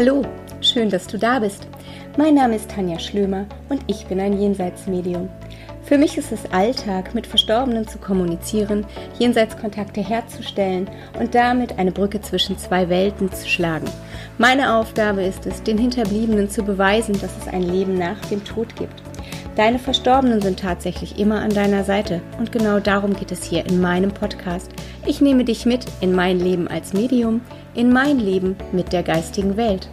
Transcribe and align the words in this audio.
Hallo, 0.00 0.22
schön, 0.60 0.90
dass 0.90 1.08
du 1.08 1.18
da 1.18 1.40
bist. 1.40 1.66
Mein 2.16 2.36
Name 2.36 2.54
ist 2.54 2.70
Tanja 2.70 3.00
Schlömer 3.00 3.46
und 3.68 3.82
ich 3.88 4.06
bin 4.06 4.20
ein 4.20 4.40
Jenseitsmedium. 4.40 5.28
Für 5.82 5.98
mich 5.98 6.16
ist 6.16 6.30
es 6.30 6.52
Alltag, 6.52 7.16
mit 7.16 7.26
Verstorbenen 7.26 7.88
zu 7.88 7.98
kommunizieren, 7.98 8.86
Jenseitskontakte 9.18 10.00
herzustellen 10.00 10.88
und 11.18 11.34
damit 11.34 11.80
eine 11.80 11.90
Brücke 11.90 12.20
zwischen 12.20 12.56
zwei 12.58 12.88
Welten 12.88 13.32
zu 13.32 13.48
schlagen. 13.48 13.90
Meine 14.38 14.76
Aufgabe 14.76 15.22
ist 15.22 15.46
es, 15.46 15.64
den 15.64 15.78
Hinterbliebenen 15.78 16.48
zu 16.48 16.62
beweisen, 16.62 17.18
dass 17.20 17.36
es 17.36 17.52
ein 17.52 17.62
Leben 17.62 17.98
nach 17.98 18.20
dem 18.26 18.44
Tod 18.44 18.76
gibt. 18.76 19.02
Deine 19.56 19.80
Verstorbenen 19.80 20.40
sind 20.40 20.60
tatsächlich 20.60 21.18
immer 21.18 21.40
an 21.40 21.50
deiner 21.50 21.82
Seite 21.82 22.20
und 22.38 22.52
genau 22.52 22.78
darum 22.78 23.14
geht 23.14 23.32
es 23.32 23.42
hier 23.42 23.66
in 23.66 23.80
meinem 23.80 24.12
Podcast. 24.12 24.70
Ich 25.04 25.20
nehme 25.20 25.42
dich 25.42 25.66
mit 25.66 25.84
in 26.00 26.12
mein 26.12 26.38
Leben 26.38 26.68
als 26.68 26.92
Medium, 26.92 27.40
in 27.74 27.92
mein 27.92 28.18
Leben 28.18 28.56
mit 28.72 28.92
der 28.92 29.02
geistigen 29.02 29.56
Welt. 29.56 29.88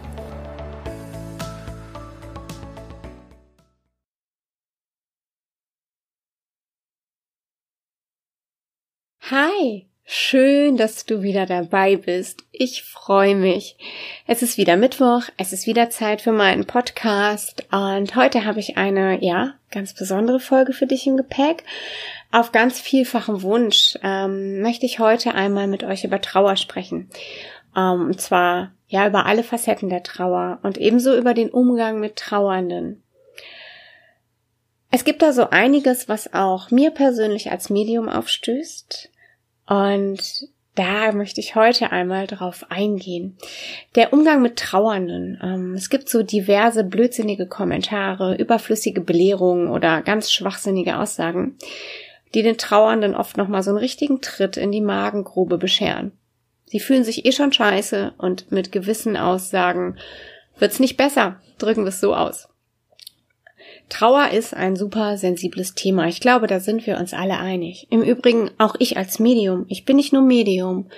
Hi, 9.28 9.88
schön, 10.04 10.76
dass 10.76 11.04
du 11.04 11.20
wieder 11.20 11.46
dabei 11.46 11.96
bist. 11.96 12.44
Ich 12.52 12.84
freue 12.84 13.34
mich. 13.34 13.76
Es 14.28 14.40
ist 14.40 14.56
wieder 14.56 14.76
Mittwoch, 14.76 15.22
es 15.36 15.52
ist 15.52 15.66
wieder 15.66 15.90
Zeit 15.90 16.22
für 16.22 16.30
meinen 16.30 16.64
Podcast 16.64 17.66
und 17.72 18.14
heute 18.14 18.44
habe 18.44 18.60
ich 18.60 18.76
eine, 18.76 19.20
ja, 19.24 19.54
ganz 19.72 19.94
besondere 19.94 20.38
Folge 20.38 20.72
für 20.72 20.86
dich 20.86 21.08
im 21.08 21.16
Gepäck. 21.16 21.64
Auf 22.30 22.52
ganz 22.52 22.78
vielfachem 22.78 23.42
Wunsch 23.42 23.98
ähm, 24.04 24.60
möchte 24.60 24.86
ich 24.86 25.00
heute 25.00 25.34
einmal 25.34 25.66
mit 25.66 25.82
euch 25.82 26.04
über 26.04 26.20
Trauer 26.20 26.54
sprechen. 26.54 27.10
Ähm, 27.76 28.02
und 28.02 28.20
zwar, 28.20 28.74
ja, 28.86 29.08
über 29.08 29.26
alle 29.26 29.42
Facetten 29.42 29.88
der 29.88 30.04
Trauer 30.04 30.60
und 30.62 30.78
ebenso 30.78 31.16
über 31.16 31.34
den 31.34 31.50
Umgang 31.50 31.98
mit 31.98 32.14
Trauernden. 32.14 33.02
Es 34.92 35.04
gibt 35.04 35.20
da 35.20 35.32
so 35.32 35.50
einiges, 35.50 36.08
was 36.08 36.32
auch 36.32 36.70
mir 36.70 36.92
persönlich 36.92 37.50
als 37.50 37.70
Medium 37.70 38.08
aufstößt. 38.08 39.10
Und 39.66 40.48
da 40.76 41.12
möchte 41.12 41.40
ich 41.40 41.56
heute 41.56 41.90
einmal 41.90 42.26
drauf 42.26 42.66
eingehen. 42.68 43.36
Der 43.94 44.12
Umgang 44.12 44.42
mit 44.42 44.56
Trauernden. 44.56 45.40
Ähm, 45.42 45.74
es 45.74 45.88
gibt 45.88 46.08
so 46.08 46.22
diverse 46.22 46.84
blödsinnige 46.84 47.46
Kommentare, 47.46 48.36
überflüssige 48.36 49.00
Belehrungen 49.00 49.68
oder 49.68 50.02
ganz 50.02 50.30
schwachsinnige 50.30 50.98
Aussagen, 50.98 51.56
die 52.34 52.42
den 52.42 52.58
Trauernden 52.58 53.14
oft 53.14 53.38
nochmal 53.38 53.62
so 53.62 53.70
einen 53.70 53.78
richtigen 53.78 54.20
Tritt 54.20 54.58
in 54.58 54.70
die 54.70 54.82
Magengrube 54.82 55.56
bescheren. 55.56 56.12
Sie 56.66 56.80
fühlen 56.80 57.04
sich 57.04 57.24
eh 57.24 57.32
schon 57.32 57.52
scheiße 57.52 58.12
und 58.18 58.52
mit 58.52 58.70
gewissen 58.70 59.16
Aussagen 59.16 59.96
wird's 60.58 60.80
nicht 60.80 60.96
besser. 60.96 61.40
Drücken 61.58 61.84
wir 61.84 61.88
es 61.88 62.00
so 62.00 62.14
aus. 62.14 62.48
Trauer 63.88 64.30
ist 64.30 64.54
ein 64.54 64.76
super 64.76 65.16
sensibles 65.16 65.74
Thema. 65.74 66.08
Ich 66.08 66.20
glaube, 66.20 66.46
da 66.46 66.60
sind 66.60 66.86
wir 66.86 66.98
uns 66.98 67.14
alle 67.14 67.38
einig. 67.38 67.86
Im 67.90 68.02
Übrigen 68.02 68.50
auch 68.58 68.74
ich 68.78 68.96
als 68.96 69.18
Medium. 69.18 69.64
Ich 69.68 69.84
bin 69.84 69.96
nicht 69.96 70.12
nur 70.12 70.22
Medium. 70.22 70.90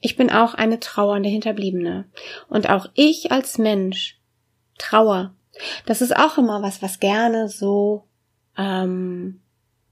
Ich 0.00 0.16
bin 0.16 0.30
auch 0.30 0.54
eine 0.54 0.80
trauernde 0.80 1.28
Hinterbliebene. 1.28 2.06
Und 2.48 2.68
auch 2.68 2.86
ich 2.94 3.30
als 3.30 3.58
Mensch. 3.58 4.18
Trauer. 4.78 5.34
Das 5.86 6.02
ist 6.02 6.16
auch 6.16 6.38
immer 6.38 6.62
was, 6.62 6.82
was 6.82 6.98
gerne 6.98 7.48
so 7.48 8.04
ähm, 8.58 9.40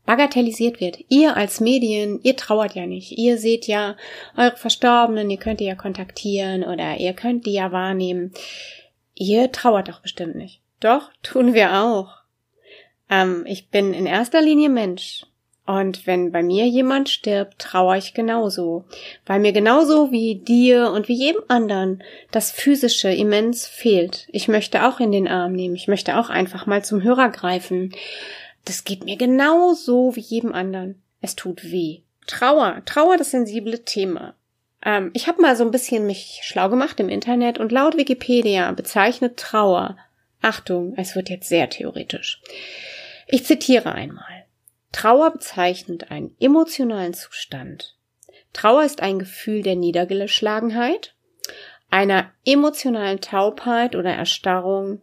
bagatellisiert 0.04 0.80
wird. 0.80 0.98
Ihr 1.08 1.36
als 1.36 1.60
Medien, 1.60 2.18
ihr 2.22 2.36
trauert 2.36 2.74
ja 2.74 2.86
nicht. 2.86 3.16
Ihr 3.16 3.38
seht 3.38 3.68
ja 3.68 3.96
eure 4.36 4.56
Verstorbenen, 4.56 5.30
ihr 5.30 5.38
könnt 5.38 5.60
die 5.60 5.66
ja 5.66 5.76
kontaktieren 5.76 6.64
oder 6.64 6.96
ihr 6.96 7.12
könnt 7.12 7.46
die 7.46 7.52
ja 7.52 7.70
wahrnehmen. 7.70 8.32
Ihr 9.14 9.52
trauert 9.52 9.88
doch 9.88 10.00
bestimmt 10.00 10.34
nicht. 10.34 10.62
Doch, 10.80 11.10
tun 11.22 11.54
wir 11.54 11.84
auch. 11.84 12.19
Ähm, 13.10 13.44
ich 13.46 13.68
bin 13.68 13.92
in 13.92 14.06
erster 14.06 14.40
Linie 14.40 14.70
Mensch. 14.70 15.26
Und 15.66 16.06
wenn 16.06 16.32
bei 16.32 16.42
mir 16.42 16.66
jemand 16.66 17.08
stirbt, 17.08 17.60
trauere 17.60 17.96
ich 17.96 18.14
genauso. 18.14 18.84
Weil 19.26 19.40
mir 19.40 19.52
genauso 19.52 20.10
wie 20.10 20.36
dir 20.36 20.90
und 20.90 21.06
wie 21.06 21.14
jedem 21.14 21.42
anderen 21.48 22.02
das 22.32 22.50
Physische 22.50 23.10
immens 23.10 23.68
fehlt. 23.68 24.26
Ich 24.32 24.48
möchte 24.48 24.84
auch 24.84 24.98
in 24.98 25.12
den 25.12 25.28
Arm 25.28 25.52
nehmen. 25.52 25.76
Ich 25.76 25.86
möchte 25.86 26.18
auch 26.18 26.28
einfach 26.28 26.66
mal 26.66 26.84
zum 26.84 27.02
Hörer 27.02 27.28
greifen. 27.28 27.94
Das 28.64 28.84
geht 28.84 29.04
mir 29.04 29.16
genauso 29.16 30.16
wie 30.16 30.20
jedem 30.20 30.54
anderen. 30.54 31.00
Es 31.20 31.36
tut 31.36 31.70
weh. 31.70 32.00
Trauer. 32.26 32.82
Trauer, 32.84 33.16
das 33.16 33.30
sensible 33.30 33.84
Thema. 33.84 34.34
Ähm, 34.84 35.10
ich 35.12 35.28
habe 35.28 35.42
mal 35.42 35.54
so 35.54 35.64
ein 35.64 35.70
bisschen 35.70 36.04
mich 36.04 36.40
schlau 36.42 36.68
gemacht 36.68 36.98
im 36.98 37.08
Internet 37.08 37.58
und 37.58 37.70
laut 37.70 37.96
Wikipedia 37.96 38.72
bezeichnet 38.72 39.36
Trauer. 39.36 39.96
Achtung, 40.42 40.94
es 40.96 41.14
wird 41.14 41.28
jetzt 41.28 41.48
sehr 41.48 41.68
theoretisch 41.68 42.40
ich 43.30 43.46
zitiere 43.46 43.92
einmal. 43.92 44.44
Trauer 44.92 45.30
bezeichnet 45.30 46.10
einen 46.10 46.34
emotionalen 46.40 47.14
Zustand. 47.14 47.96
Trauer 48.52 48.84
ist 48.84 49.02
ein 49.02 49.20
Gefühl 49.20 49.62
der 49.62 49.76
Niedergeschlagenheit, 49.76 51.14
einer 51.90 52.30
emotionalen 52.44 53.20
Taubheit 53.20 53.94
oder 53.94 54.10
Erstarrung, 54.10 55.02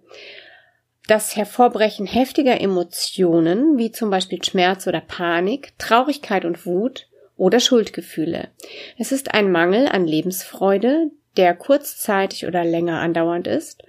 das 1.08 1.38
Hervorbrechen 1.38 2.06
heftiger 2.06 2.60
Emotionen, 2.60 3.78
wie 3.78 3.94
zum 3.94 4.10
Beispiel 4.10 4.44
Schmerz 4.44 4.88
oder 4.88 5.00
Panik, 5.00 5.72
Traurigkeit 5.78 6.44
und 6.44 6.66
Wut 6.66 7.08
oder 7.38 7.62
Schuldgefühle. 7.62 8.50
Es 8.98 9.14
ist 9.14 9.34
ein 9.34 9.52
Mangel 9.52 9.88
an 9.88 10.06
Lebensfreude, 10.06 11.12
der 11.38 11.56
kurzzeitig 11.56 12.46
oder 12.46 12.66
länger 12.66 13.00
andauernd 13.00 13.48
ist, 13.48 13.84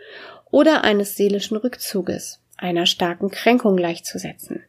oder 0.51 0.85
eines 0.85 1.17
seelischen 1.17 1.57
Rückzuges 1.57 2.41
einer 2.59 2.87
starken 2.87 3.31
Kränkung 3.31 3.77
gleichzusetzen. 3.77 4.63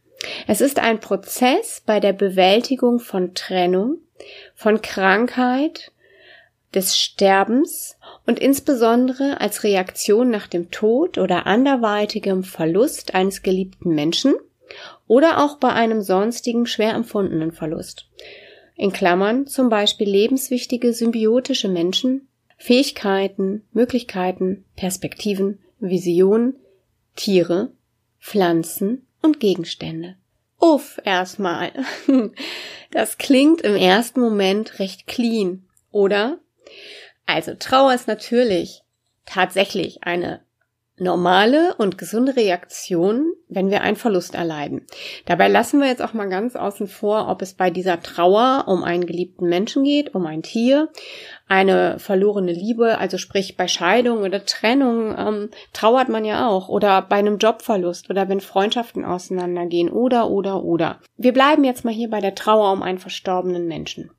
Es 0.48 0.62
ist 0.62 0.80
ein 0.80 1.00
Prozess 1.00 1.82
bei 1.86 2.00
der 2.00 2.14
Bewältigung 2.14 3.00
von 3.00 3.34
Trennung, 3.34 3.98
von 4.56 4.82
Krankheit, 4.82 5.92
des 6.74 6.98
Sterbens 6.98 7.98
und 8.28 8.40
insbesondere 8.40 9.42
als 9.42 9.64
Reaktion 9.64 10.30
nach 10.30 10.48
dem 10.48 10.70
Tod 10.70 11.18
oder 11.18 11.48
anderweitigem 11.48 12.44
Verlust 12.44 13.16
eines 13.16 13.42
geliebten 13.42 13.96
Menschen 13.96 14.36
oder 15.08 15.44
auch 15.44 15.58
bei 15.58 15.70
einem 15.70 16.02
sonstigen 16.02 16.68
schwer 16.68 16.94
empfundenen 16.94 17.52
Verlust. 17.52 18.08
In 18.76 18.94
Klammern 18.94 19.48
zum 19.48 19.70
Beispiel 19.70 20.08
lebenswichtige 20.08 20.94
symbiotische 20.94 21.70
Menschen, 21.70 22.28
Fähigkeiten, 22.58 23.64
Möglichkeiten, 23.72 24.66
Perspektiven, 24.76 25.60
Visionen, 25.80 26.56
Tiere 27.16 27.72
Pflanzen 28.20 29.08
und 29.22 29.40
Gegenstände. 29.40 30.16
Uff, 30.60 31.00
erstmal. 31.04 31.72
Das 32.92 33.20
klingt 33.20 33.62
im 33.62 33.76
ersten 33.76 34.20
Moment 34.20 34.80
recht 34.80 35.06
clean, 35.06 35.64
oder? 35.92 36.40
Also 37.28 37.54
Trauer 37.54 37.94
ist 37.94 38.08
natürlich 38.08 38.82
tatsächlich 39.28 40.04
eine 40.04 40.42
normale 40.98 41.76
und 41.76 42.00
gesunde 42.00 42.36
Reaktion, 42.36 43.32
wenn 43.50 43.70
wir 43.70 43.82
einen 43.82 43.96
Verlust 43.96 44.36
erleiden. 44.36 44.86
Dabei 45.26 45.48
lassen 45.48 45.82
wir 45.82 45.88
jetzt 45.88 46.02
auch 46.02 46.14
mal 46.14 46.30
ganz 46.30 46.56
außen 46.56 46.88
vor, 46.88 47.28
ob 47.28 47.42
es 47.42 47.54
bei 47.54 47.70
dieser 47.70 48.02
Trauer 48.02 48.66
um 48.68 48.84
einen 48.84 49.06
geliebten 49.06 49.50
Menschen 49.50 49.84
geht, 49.84 50.16
um 50.16 50.26
ein 50.26 50.44
Tier, 50.44 50.90
eine 51.48 52.00
verlorene 52.00 52.54
Liebe, 52.54 53.00
also 53.00 53.18
sprich 53.18 53.58
bei 53.58 53.68
Scheidung 53.68 54.20
oder 54.20 54.46
Trennung 54.46 55.16
ähm, 55.18 55.50
trauert 55.74 56.10
man 56.10 56.24
ja 56.24 56.48
auch 56.48 56.70
oder 56.70 57.02
bei 57.02 57.18
einem 57.18 57.40
Jobverlust 57.40 58.10
oder 58.10 58.30
wenn 58.30 58.40
Freundschaften 58.40 59.04
auseinandergehen 59.04 59.90
oder 59.90 60.30
oder 60.30 60.64
oder. 60.64 61.00
Wir 61.18 61.34
bleiben 61.34 61.64
jetzt 61.64 61.84
mal 61.84 61.94
hier 61.94 62.10
bei 62.10 62.22
der 62.22 62.36
Trauer 62.36 62.72
um 62.72 62.84
einen 62.84 63.00
verstorbenen 63.00 63.68
Menschen. 63.68 64.12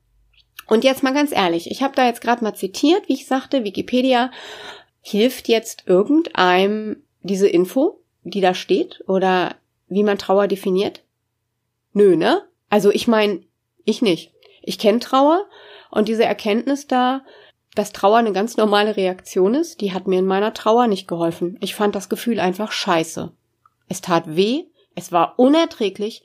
Und 0.67 0.83
jetzt 0.83 1.03
mal 1.03 1.13
ganz 1.13 1.33
ehrlich, 1.33 1.69
ich 1.71 1.81
habe 1.83 1.95
da 1.95 2.05
jetzt 2.05 2.21
gerade 2.21 2.43
mal 2.43 2.53
zitiert, 2.53 3.07
wie 3.07 3.13
ich 3.13 3.27
sagte, 3.27 3.63
Wikipedia 3.63 4.29
Hilft 5.01 5.47
jetzt 5.47 5.87
irgendeinem 5.87 7.03
diese 7.23 7.47
Info, 7.47 8.00
die 8.23 8.41
da 8.41 8.53
steht, 8.53 9.03
oder 9.07 9.55
wie 9.87 10.03
man 10.03 10.17
Trauer 10.17 10.47
definiert? 10.47 11.01
Nö, 11.93 12.15
ne? 12.15 12.43
Also 12.69 12.91
ich 12.91 13.07
meine, 13.07 13.41
ich 13.83 14.01
nicht. 14.01 14.33
Ich 14.61 14.77
kenne 14.77 14.99
Trauer 14.99 15.45
und 15.89 16.07
diese 16.07 16.23
Erkenntnis 16.23 16.87
da, 16.87 17.23
dass 17.75 17.91
Trauer 17.91 18.17
eine 18.17 18.33
ganz 18.33 18.57
normale 18.57 18.95
Reaktion 18.95 19.55
ist, 19.55 19.81
die 19.81 19.93
hat 19.93 20.07
mir 20.07 20.19
in 20.19 20.25
meiner 20.25 20.53
Trauer 20.53 20.87
nicht 20.87 21.07
geholfen. 21.07 21.57
Ich 21.61 21.73
fand 21.73 21.95
das 21.95 22.09
Gefühl 22.09 22.39
einfach 22.39 22.71
scheiße. 22.71 23.31
Es 23.87 24.01
tat 24.01 24.35
weh, 24.35 24.65
es 24.95 25.11
war 25.11 25.37
unerträglich, 25.37 26.23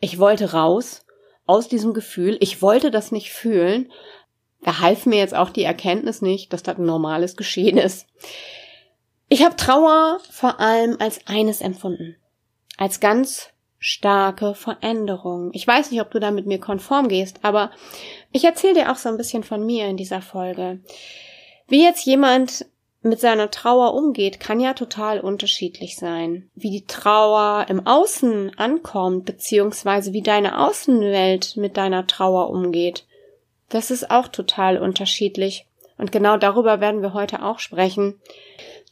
ich 0.00 0.18
wollte 0.18 0.52
raus 0.52 1.04
aus 1.46 1.68
diesem 1.68 1.94
Gefühl, 1.94 2.36
ich 2.40 2.60
wollte 2.62 2.90
das 2.90 3.12
nicht 3.12 3.30
fühlen 3.30 3.90
da 4.62 4.80
half 4.80 5.06
mir 5.06 5.18
jetzt 5.18 5.34
auch 5.34 5.50
die 5.50 5.62
Erkenntnis 5.62 6.22
nicht, 6.22 6.52
dass 6.52 6.62
das 6.62 6.78
ein 6.78 6.84
normales 6.84 7.36
Geschehen 7.36 7.78
ist. 7.78 8.06
Ich 9.28 9.44
habe 9.44 9.56
Trauer 9.56 10.20
vor 10.30 10.58
allem 10.58 10.96
als 10.98 11.26
eines 11.26 11.60
empfunden. 11.60 12.16
Als 12.78 13.00
ganz 13.00 13.50
starke 13.78 14.54
Veränderung. 14.54 15.50
Ich 15.52 15.66
weiß 15.66 15.90
nicht, 15.90 16.00
ob 16.00 16.10
du 16.10 16.18
da 16.18 16.30
mit 16.30 16.46
mir 16.46 16.58
konform 16.58 17.08
gehst, 17.08 17.40
aber 17.42 17.70
ich 18.32 18.44
erzähle 18.44 18.74
dir 18.74 18.92
auch 18.92 18.96
so 18.96 19.08
ein 19.08 19.16
bisschen 19.16 19.44
von 19.44 19.64
mir 19.64 19.86
in 19.86 19.96
dieser 19.96 20.22
Folge. 20.22 20.80
Wie 21.68 21.82
jetzt 21.84 22.04
jemand 22.06 22.66
mit 23.02 23.20
seiner 23.20 23.50
Trauer 23.50 23.94
umgeht, 23.94 24.40
kann 24.40 24.58
ja 24.58 24.74
total 24.74 25.20
unterschiedlich 25.20 25.96
sein. 25.96 26.50
Wie 26.54 26.70
die 26.70 26.86
Trauer 26.86 27.66
im 27.68 27.86
Außen 27.86 28.58
ankommt, 28.58 29.26
beziehungsweise 29.26 30.12
wie 30.12 30.22
deine 30.22 30.58
Außenwelt 30.58 31.56
mit 31.56 31.76
deiner 31.76 32.06
Trauer 32.06 32.50
umgeht, 32.50 33.06
das 33.68 33.90
ist 33.90 34.10
auch 34.10 34.28
total 34.28 34.78
unterschiedlich. 34.78 35.66
Und 35.98 36.10
genau 36.12 36.36
darüber 36.36 36.80
werden 36.80 37.02
wir 37.02 37.12
heute 37.12 37.42
auch 37.42 37.58
sprechen. 37.58 38.20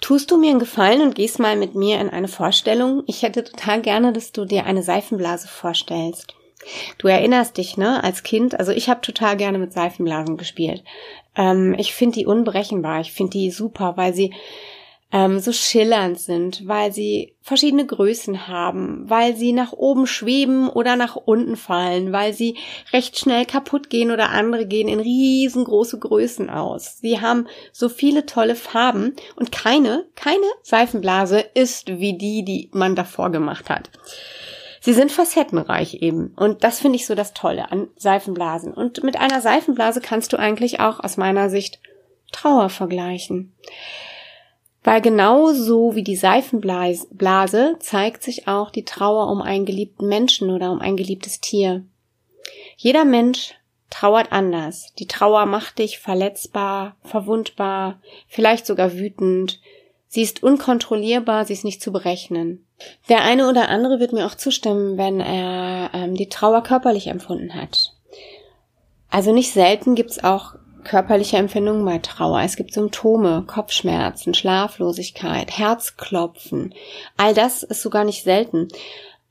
Tust 0.01 0.31
du 0.31 0.37
mir 0.37 0.51
einen 0.51 0.59
Gefallen 0.59 1.01
und 1.01 1.15
gehst 1.15 1.39
mal 1.39 1.57
mit 1.57 1.75
mir 1.75 2.01
in 2.01 2.11
eine 2.11 2.29
Vorstellung? 2.29 3.03
Ich 3.07 3.23
hätte 3.23 3.45
total 3.45 3.81
gerne, 3.81 4.13
dass 4.13 4.33
du 4.33 4.45
dir 4.45 4.67
eine 4.67 4.83
Seifenblase 4.83 5.49
vorstellst. 5.49 6.35
Du 6.99 7.09
erinnerst 7.09 7.57
dich, 7.57 7.77
ne, 7.77 8.03
als 8.03 8.23
Kind, 8.23 8.59
also 8.59 8.73
ich 8.73 8.89
habe 8.89 9.01
total 9.01 9.37
gerne 9.37 9.59
mit 9.59 9.73
Seifenblasen 9.73 10.37
gespielt. 10.37 10.83
Ähm, 11.37 11.75
ich 11.79 11.95
finde 11.95 12.19
die 12.19 12.27
unberechenbar, 12.27 13.01
ich 13.01 13.13
finde 13.13 13.33
die 13.33 13.51
super, 13.51 13.97
weil 13.97 14.15
sie 14.15 14.35
ähm, 15.17 15.41
so 15.41 15.51
schillernd 15.51 16.21
sind, 16.21 16.69
weil 16.69 16.93
sie 16.93 17.37
verschiedene 17.41 17.87
Größen 17.87 18.49
haben, 18.49 19.09
weil 19.09 19.35
sie 19.35 19.55
nach 19.55 19.73
oben 19.73 20.07
schweben 20.07 20.69
oder 20.69 20.95
nach 20.97 21.17
unten 21.17 21.57
fallen, 21.57 22.13
weil 22.13 22.35
sie 22.35 22.59
recht 22.93 23.19
schnell 23.19 23.47
kaputt 23.47 23.89
gehen 23.89 24.11
oder 24.11 24.29
andere 24.29 24.67
gehen 24.67 24.89
in 24.89 25.01
riesengroße 25.01 25.99
Größen 25.99 26.51
aus. 26.51 26.99
Sie 26.99 27.19
haben 27.19 27.47
so 27.73 27.89
viele 27.89 28.27
tolle 28.27 28.57
Farben 28.57 29.17
und 29.37 29.53
keine, 29.53 30.05
keine 30.17 30.47
Seifenblase 30.63 31.41
ist 31.55 31.89
wie 31.99 32.19
die, 32.19 32.45
die 32.45 32.69
man 32.75 32.95
davor 32.95 33.31
gemacht 33.31 33.71
hat. 33.71 33.89
Sie 34.83 34.93
sind 34.93 35.11
facettenreich 35.11 35.95
eben. 36.03 36.35
Und 36.37 36.63
das 36.63 36.79
finde 36.79 36.97
ich 36.97 37.07
so 37.07 37.15
das 37.15 37.33
Tolle 37.33 37.73
an 37.73 37.89
Seifenblasen. 37.97 38.73
Und 38.75 39.03
mit 39.03 39.17
einer 39.17 39.41
Seifenblase 39.41 40.03
kannst 40.03 40.33
du 40.35 40.39
eigentlich 40.39 40.79
auch 40.79 41.01
aus 41.01 41.17
meiner 41.17 41.49
Sicht 41.49 41.81
Trauer 42.33 42.69
vergleichen. 42.69 43.55
Weil 44.87 45.01
genauso 45.01 45.97
wie 45.97 46.05
die 46.05 46.15
Seifenblase 46.15 47.77
zeigt 47.81 48.23
sich 48.23 48.47
auch 48.47 48.71
die 48.71 48.85
Trauer 48.85 49.29
um 49.33 49.43
einen 49.43 49.67
geliebten 49.67 50.07
Menschen 50.07 50.49
oder 50.49 50.71
um 50.71 50.81
ein 50.81 50.97
geliebtes 50.97 51.41
Tier. 51.41 51.85
Jeder 52.77 53.05
Mensch 53.05 53.55
trauert 53.91 54.31
anders. 54.31 54.95
Die 54.99 55.09
Trauer 55.09 55.47
macht 55.47 55.81
dich 55.81 55.99
verletzbar, 55.99 56.95
verwundbar, 57.03 58.01
vielleicht 58.29 58.65
sogar 58.65 58.93
wütend, 58.93 59.61
Sie 60.09 60.23
ist 60.23 60.43
unkontrollierbar, 60.43 61.45
sie 61.45 61.53
ist 61.53 61.65
nicht 61.65 61.83
zu 61.83 61.93
berechnen. 61.93 62.65
Der 63.09 63.23
eine 63.23 63.49
oder 63.49 63.69
andere 63.69 63.99
wird 63.99 64.13
mir 64.13 64.25
auch 64.25 64.37
zustimmen, 64.37 64.97
wenn 64.97 65.21
er 65.21 65.91
ähm, 65.95 66.15
die 66.15 66.29
Trauer 66.29 66.63
körperlich 66.63 67.09
empfunden 67.09 67.55
hat. 67.55 67.93
Also 69.11 69.33
nicht 69.33 69.53
selten 69.53 69.97
gibt's 69.97 70.23
auch 70.23 70.55
körperliche 70.87 71.37
Empfindungen 71.37 71.85
bei 71.85 71.99
Trauer. 71.99 72.41
Es 72.41 72.57
gibt 72.57 72.73
Symptome, 72.73 73.45
Kopfschmerzen, 73.47 74.33
Schlaflosigkeit, 74.33 75.51
Herzklopfen. 75.51 76.75
All 77.17 77.35
das 77.35 77.63
ist 77.63 77.83
sogar 77.83 78.05
nicht 78.05 78.23
selten. 78.23 78.69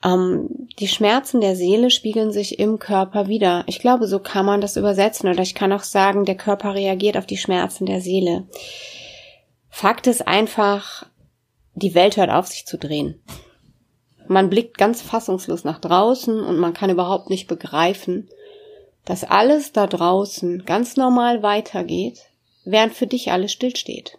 Ähm, 0.04 0.68
die 0.80 0.88
Schmerzen 0.88 1.42
der 1.42 1.56
Seele 1.56 1.90
spiegeln 1.90 2.32
sich 2.32 2.60
im 2.60 2.78
Körper 2.78 3.28
wieder. 3.28 3.64
Ich 3.68 3.80
glaube, 3.80 4.08
so 4.08 4.20
kann 4.20 4.46
man 4.46 4.62
das 4.62 4.78
übersetzen. 4.78 5.30
Oder 5.30 5.42
ich 5.42 5.56
kann 5.56 5.74
auch 5.74 5.84
sagen, 5.84 6.26
der 6.26 6.36
Körper 6.36 6.76
reagiert 6.76 7.18
auf 7.18 7.26
die 7.26 7.38
Schmerzen 7.38 7.86
der 7.86 8.02
Seele. 8.02 8.44
Fakt 9.70 10.08
ist 10.08 10.28
einfach, 10.28 11.06
die 11.74 11.96
Welt 11.96 12.18
hört 12.18 12.30
auf 12.30 12.48
sich 12.48 12.66
zu 12.66 12.78
drehen. 12.78 13.22
Man 14.28 14.50
blickt 14.50 14.78
ganz 14.78 15.02
fassungslos 15.02 15.64
nach 15.64 15.80
draußen 15.80 16.40
und 16.44 16.58
man 16.58 16.74
kann 16.74 16.90
überhaupt 16.90 17.30
nicht 17.30 17.48
begreifen, 17.48 18.30
dass 19.06 19.24
alles 19.24 19.72
da 19.72 19.88
draußen 19.88 20.66
ganz 20.66 20.98
normal 20.98 21.44
weitergeht, 21.44 22.20
während 22.66 22.94
für 22.94 23.08
dich 23.08 23.32
alles 23.32 23.52
stillsteht. 23.52 24.18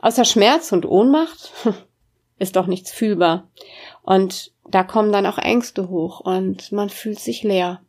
Außer 0.00 0.24
Schmerz 0.24 0.72
und 0.72 0.84
Ohnmacht 0.84 1.52
ist 2.38 2.56
doch 2.56 2.66
nichts 2.66 2.92
fühlbar. 2.92 3.48
Und 4.02 4.52
da 4.68 4.84
kommen 4.84 5.12
dann 5.12 5.26
auch 5.26 5.38
Ängste 5.38 5.88
hoch 5.88 6.20
und 6.20 6.72
man 6.72 6.90
fühlt 6.90 7.18
sich 7.18 7.42
leer. 7.42 7.82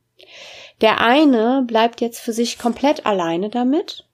Der 0.82 1.02
eine 1.02 1.64
bleibt 1.68 2.02
jetzt 2.02 2.20
für 2.20 2.34
sich 2.34 2.58
komplett 2.58 3.06
alleine 3.06 3.50
damit 3.50 4.06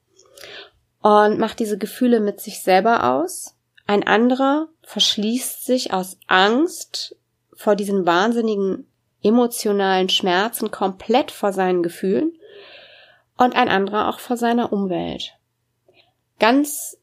und 1.02 1.40
macht 1.40 1.60
diese 1.60 1.78
Gefühle 1.78 2.20
mit 2.20 2.42
sich 2.42 2.62
selber 2.62 3.16
aus. 3.16 3.56
Ein 3.86 4.06
anderer 4.06 4.68
verschließt 4.84 5.66
sich 5.66 5.94
aus 5.94 6.18
Angst 6.28 7.16
vor 7.54 7.76
diesen 7.76 8.06
wahnsinnigen 8.06 8.89
emotionalen 9.24 10.10
Schmerzen 10.10 10.72
komplett 10.72 11.32
vor 11.32 11.52
seinen 11.52 11.84
Gefühlen 11.84 12.34
und 13.38 13.56
ein 13.56 13.70
anderer 13.70 14.10
auch 14.10 14.20
vor 14.20 14.38
seiner 14.38 14.72
Umwelt. 14.72 15.34
Ganz 16.40 16.98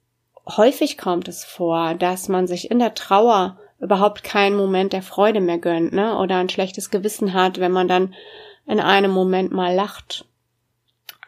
häufig 0.47 0.97
kommt 0.97 1.29
es 1.29 1.45
vor, 1.45 1.95
dass 1.95 2.29
man 2.29 2.47
sich 2.47 2.71
in 2.71 2.79
der 2.79 2.95
Trauer 2.95 3.59
überhaupt 3.81 4.25
keinen 4.25 4.57
Moment 4.57 4.93
der 4.93 5.03
Freude 5.03 5.41
mehr 5.41 5.59
gönnt, 5.59 5.93
ne? 5.93 6.19
Oder 6.19 6.39
ein 6.39 6.49
schlechtes 6.49 6.91
Gewissen 6.91 7.35
hat, 7.35 7.61
wenn 7.61 7.73
man 7.73 7.89
dann 7.89 8.15
in 8.67 8.81
einem 8.81 9.11
Moment 9.11 9.53
mal 9.53 9.75
lacht, 9.75 10.25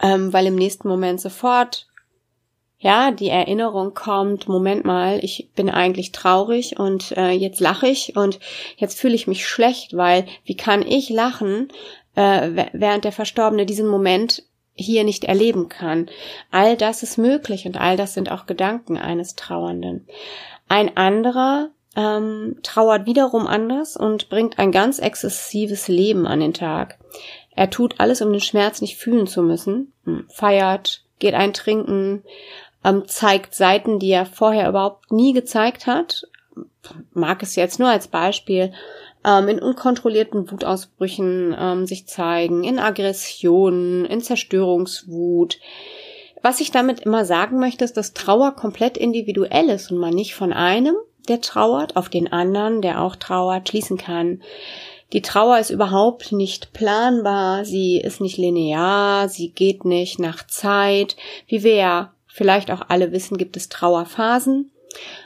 ähm, 0.00 0.32
weil 0.32 0.46
im 0.46 0.54
nächsten 0.54 0.88
Moment 0.88 1.20
sofort 1.20 1.87
ja, 2.80 3.10
die 3.10 3.28
Erinnerung 3.28 3.92
kommt, 3.92 4.48
Moment 4.48 4.84
mal, 4.84 5.18
ich 5.22 5.50
bin 5.56 5.68
eigentlich 5.68 6.12
traurig 6.12 6.78
und 6.78 7.16
äh, 7.16 7.30
jetzt 7.30 7.58
lache 7.58 7.88
ich 7.88 8.16
und 8.16 8.38
jetzt 8.76 9.00
fühle 9.00 9.14
ich 9.14 9.26
mich 9.26 9.48
schlecht, 9.48 9.96
weil 9.96 10.26
wie 10.44 10.56
kann 10.56 10.82
ich 10.82 11.10
lachen, 11.10 11.68
äh, 12.14 12.66
während 12.72 13.04
der 13.04 13.12
Verstorbene 13.12 13.66
diesen 13.66 13.88
Moment 13.88 14.44
hier 14.74 15.02
nicht 15.02 15.24
erleben 15.24 15.68
kann. 15.68 16.08
All 16.52 16.76
das 16.76 17.02
ist 17.02 17.18
möglich 17.18 17.66
und 17.66 17.76
all 17.76 17.96
das 17.96 18.14
sind 18.14 18.30
auch 18.30 18.46
Gedanken 18.46 18.96
eines 18.96 19.34
Trauernden. 19.34 20.06
Ein 20.68 20.96
anderer 20.96 21.70
ähm, 21.96 22.58
trauert 22.62 23.06
wiederum 23.06 23.48
anders 23.48 23.96
und 23.96 24.28
bringt 24.28 24.60
ein 24.60 24.70
ganz 24.70 25.00
exzessives 25.00 25.88
Leben 25.88 26.28
an 26.28 26.38
den 26.38 26.54
Tag. 26.54 26.98
Er 27.56 27.70
tut 27.70 27.98
alles, 27.98 28.22
um 28.22 28.30
den 28.30 28.40
Schmerz 28.40 28.80
nicht 28.80 28.96
fühlen 28.96 29.26
zu 29.26 29.42
müssen, 29.42 29.92
hm, 30.04 30.26
feiert, 30.28 31.02
geht 31.18 31.34
ein 31.34 31.52
trinken, 31.52 32.22
ähm, 32.84 33.06
zeigt 33.06 33.54
Seiten, 33.54 33.98
die 33.98 34.10
er 34.10 34.26
vorher 34.26 34.68
überhaupt 34.68 35.12
nie 35.12 35.32
gezeigt 35.32 35.86
hat. 35.86 36.26
Mag 37.12 37.42
es 37.42 37.56
jetzt 37.56 37.78
nur 37.78 37.88
als 37.88 38.08
Beispiel 38.08 38.72
ähm, 39.24 39.48
in 39.48 39.58
unkontrollierten 39.58 40.50
Wutausbrüchen 40.50 41.54
ähm, 41.58 41.86
sich 41.86 42.06
zeigen, 42.06 42.64
in 42.64 42.78
Aggressionen, 42.78 44.04
in 44.04 44.20
Zerstörungswut. 44.20 45.58
Was 46.42 46.60
ich 46.60 46.70
damit 46.70 47.00
immer 47.00 47.24
sagen 47.24 47.58
möchte, 47.58 47.84
ist, 47.84 47.96
dass 47.96 48.14
Trauer 48.14 48.52
komplett 48.52 48.96
individuell 48.96 49.68
ist 49.70 49.90
und 49.90 49.98
man 49.98 50.14
nicht 50.14 50.34
von 50.34 50.52
einem, 50.52 50.94
der 51.28 51.40
trauert, 51.40 51.96
auf 51.96 52.08
den 52.08 52.32
anderen, 52.32 52.80
der 52.80 53.02
auch 53.02 53.16
trauert, 53.16 53.68
schließen 53.68 53.98
kann. 53.98 54.42
Die 55.12 55.22
Trauer 55.22 55.58
ist 55.58 55.70
überhaupt 55.70 56.32
nicht 56.32 56.72
planbar, 56.72 57.64
sie 57.64 57.98
ist 57.98 58.20
nicht 58.20 58.36
linear, 58.36 59.28
sie 59.28 59.50
geht 59.50 59.84
nicht 59.84 60.18
nach 60.18 60.46
Zeit, 60.46 61.16
wie 61.46 61.62
wir 61.62 61.74
ja 61.74 62.12
vielleicht 62.38 62.70
auch 62.70 62.82
alle 62.88 63.12
wissen, 63.12 63.36
gibt 63.36 63.56
es 63.58 63.68
Trauerphasen. 63.68 64.70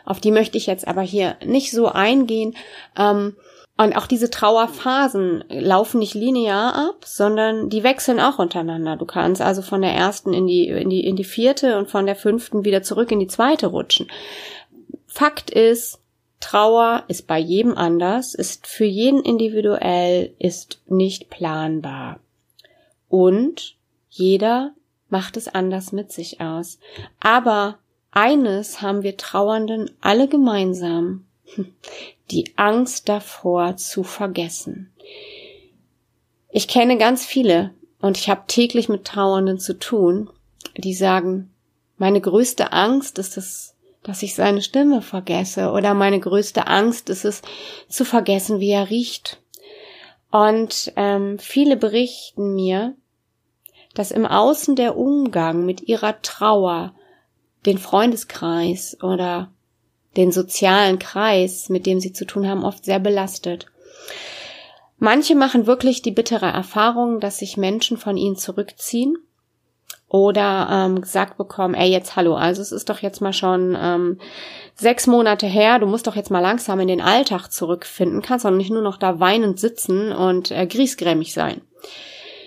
Auf 0.04 0.18
die 0.18 0.32
möchte 0.32 0.58
ich 0.58 0.66
jetzt 0.66 0.88
aber 0.88 1.02
hier 1.02 1.36
nicht 1.44 1.70
so 1.70 1.86
eingehen. 1.86 2.56
Ähm, 2.98 3.36
und 3.78 3.96
auch 3.96 4.06
diese 4.06 4.30
Trauerphasen 4.30 5.44
laufen 5.48 6.00
nicht 6.00 6.14
linear 6.14 6.74
ab, 6.74 7.04
sondern 7.04 7.70
die 7.70 7.82
wechseln 7.82 8.20
auch 8.20 8.38
untereinander. 8.38 8.96
Du 8.96 9.06
kannst 9.06 9.40
also 9.40 9.62
von 9.62 9.82
der 9.82 9.92
ersten 9.92 10.32
in 10.32 10.46
die, 10.46 10.68
in 10.68 10.90
die, 10.90 11.04
in 11.04 11.16
die 11.16 11.24
vierte 11.24 11.78
und 11.78 11.90
von 11.90 12.06
der 12.06 12.16
fünften 12.16 12.64
wieder 12.64 12.82
zurück 12.82 13.10
in 13.12 13.20
die 13.20 13.28
zweite 13.28 13.68
rutschen. 13.68 14.08
Fakt 15.06 15.50
ist, 15.50 16.00
Trauer 16.40 17.04
ist 17.08 17.26
bei 17.26 17.38
jedem 17.38 17.76
anders, 17.78 18.34
ist 18.34 18.66
für 18.66 18.84
jeden 18.84 19.22
individuell, 19.22 20.34
ist 20.38 20.82
nicht 20.86 21.30
planbar. 21.30 22.18
Und 23.08 23.76
jeder 24.10 24.74
macht 25.12 25.36
es 25.36 25.46
anders 25.46 25.92
mit 25.92 26.10
sich 26.10 26.40
aus. 26.40 26.78
Aber 27.20 27.78
eines 28.10 28.82
haben 28.82 29.02
wir 29.02 29.16
Trauernden 29.16 29.90
alle 30.00 30.26
gemeinsam. 30.26 31.26
Die 32.30 32.52
Angst 32.56 33.08
davor 33.10 33.76
zu 33.76 34.04
vergessen. 34.04 34.90
Ich 36.50 36.66
kenne 36.66 36.96
ganz 36.96 37.26
viele 37.26 37.74
und 38.00 38.16
ich 38.16 38.30
habe 38.30 38.44
täglich 38.46 38.88
mit 38.88 39.04
Trauernden 39.04 39.58
zu 39.58 39.78
tun, 39.78 40.30
die 40.76 40.94
sagen, 40.94 41.50
meine 41.98 42.20
größte 42.20 42.72
Angst 42.72 43.18
ist 43.18 43.36
es, 43.36 43.74
dass 44.02 44.22
ich 44.22 44.34
seine 44.34 44.62
Stimme 44.62 45.02
vergesse 45.02 45.70
oder 45.72 45.92
meine 45.92 46.20
größte 46.20 46.66
Angst 46.66 47.10
ist 47.10 47.24
es, 47.24 47.42
zu 47.88 48.04
vergessen, 48.04 48.60
wie 48.60 48.70
er 48.70 48.88
riecht. 48.88 49.40
Und 50.30 50.92
ähm, 50.96 51.38
viele 51.38 51.76
berichten 51.76 52.54
mir, 52.54 52.96
dass 53.94 54.10
im 54.10 54.26
Außen 54.26 54.76
der 54.76 54.96
Umgang 54.96 55.64
mit 55.66 55.82
ihrer 55.82 56.20
Trauer 56.22 56.94
den 57.66 57.78
Freundeskreis 57.78 58.96
oder 59.02 59.50
den 60.16 60.32
sozialen 60.32 60.98
Kreis, 60.98 61.68
mit 61.68 61.86
dem 61.86 62.00
sie 62.00 62.12
zu 62.12 62.24
tun 62.24 62.48
haben, 62.48 62.64
oft 62.64 62.84
sehr 62.84 62.98
belastet. 62.98 63.66
Manche 64.98 65.34
machen 65.34 65.66
wirklich 65.66 66.02
die 66.02 66.10
bittere 66.10 66.46
Erfahrung, 66.46 67.18
dass 67.18 67.38
sich 67.38 67.56
Menschen 67.56 67.96
von 67.96 68.16
ihnen 68.16 68.36
zurückziehen 68.36 69.16
oder 70.08 70.68
ähm, 70.70 71.00
gesagt 71.00 71.38
bekommen, 71.38 71.74
ey, 71.74 71.90
jetzt 71.90 72.16
hallo, 72.16 72.34
also 72.34 72.60
es 72.60 72.70
ist 72.70 72.90
doch 72.90 72.98
jetzt 72.98 73.20
mal 73.20 73.32
schon 73.32 73.76
ähm, 73.80 74.20
sechs 74.74 75.06
Monate 75.06 75.46
her, 75.46 75.78
du 75.78 75.86
musst 75.86 76.06
doch 76.06 76.16
jetzt 76.16 76.30
mal 76.30 76.40
langsam 76.40 76.78
in 76.80 76.88
den 76.88 77.00
Alltag 77.00 77.48
zurückfinden, 77.48 78.20
kannst 78.20 78.44
doch 78.44 78.50
nicht 78.50 78.70
nur 78.70 78.82
noch 78.82 78.98
da 78.98 79.20
weinend 79.20 79.58
sitzen 79.58 80.12
und 80.12 80.50
äh, 80.50 80.66
griesgrämig 80.66 81.32
sein. 81.32 81.62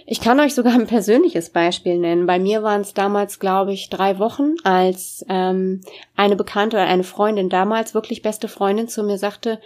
Ich 0.06 0.22
kann 0.22 0.40
euch 0.40 0.54
sogar 0.54 0.74
ein 0.76 0.88
persönliches 0.88 1.50
Beispiel 1.50 1.98
nennen. 1.98 2.26
Bei 2.26 2.40
mir 2.40 2.64
waren 2.64 2.82
es 2.82 2.94
damals, 2.94 3.40
glaube 3.40 3.74
ich, 3.74 3.90
drei 3.90 4.20
Wochen, 4.20 4.56
als 4.64 5.26
ähm, 5.30 5.82
eine 6.16 6.36
Bekannte 6.36 6.78
oder 6.78 6.86
eine 6.86 7.04
Freundin 7.04 7.50
damals, 7.50 7.94
wirklich 7.94 8.22
beste 8.22 8.48
Freundin 8.48 8.88
zu 8.88 9.04
mir 9.04 9.18
sagte, 9.18 9.60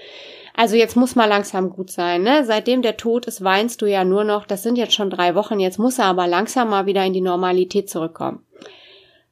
also 0.56 0.76
jetzt 0.76 0.96
muss 0.96 1.16
mal 1.16 1.28
langsam 1.28 1.70
gut 1.70 1.90
sein, 1.90 2.24
ne? 2.24 2.44
Seitdem 2.44 2.82
der 2.82 2.98
Tod 2.98 3.28
ist, 3.28 3.44
weinst 3.44 3.82
du 3.82 3.86
ja 3.86 4.04
nur 4.04 4.24
noch, 4.24 4.46
das 4.46 4.64
sind 4.64 4.78
jetzt 4.78 4.94
schon 4.94 5.10
drei 5.10 5.36
Wochen, 5.36 5.60
jetzt 5.60 5.80
muss 5.80 6.00
er 6.00 6.06
aber 6.06 6.28
langsam 6.28 6.70
mal 6.70 6.86
wieder 6.86 7.06
in 7.06 7.14
die 7.14 7.22
Normalität 7.22 7.90
zurückkommen. 7.90 8.44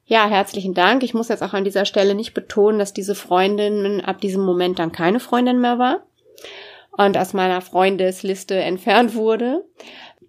Ja, 0.06 0.26
herzlichen 0.26 0.72
Dank. 0.72 1.02
Ich 1.02 1.12
muss 1.12 1.28
jetzt 1.28 1.42
auch 1.42 1.52
an 1.52 1.64
dieser 1.64 1.84
Stelle 1.84 2.14
nicht 2.14 2.32
betonen, 2.32 2.78
dass 2.78 2.94
diese 2.94 3.14
Freundin 3.14 4.00
ab 4.00 4.22
diesem 4.22 4.42
Moment 4.42 4.78
dann 4.78 4.90
keine 4.90 5.20
Freundin 5.20 5.60
mehr 5.60 5.78
war 5.78 6.02
und 6.96 7.18
aus 7.18 7.34
meiner 7.34 7.60
Freundesliste 7.60 8.56
entfernt 8.56 9.14
wurde. 9.14 9.64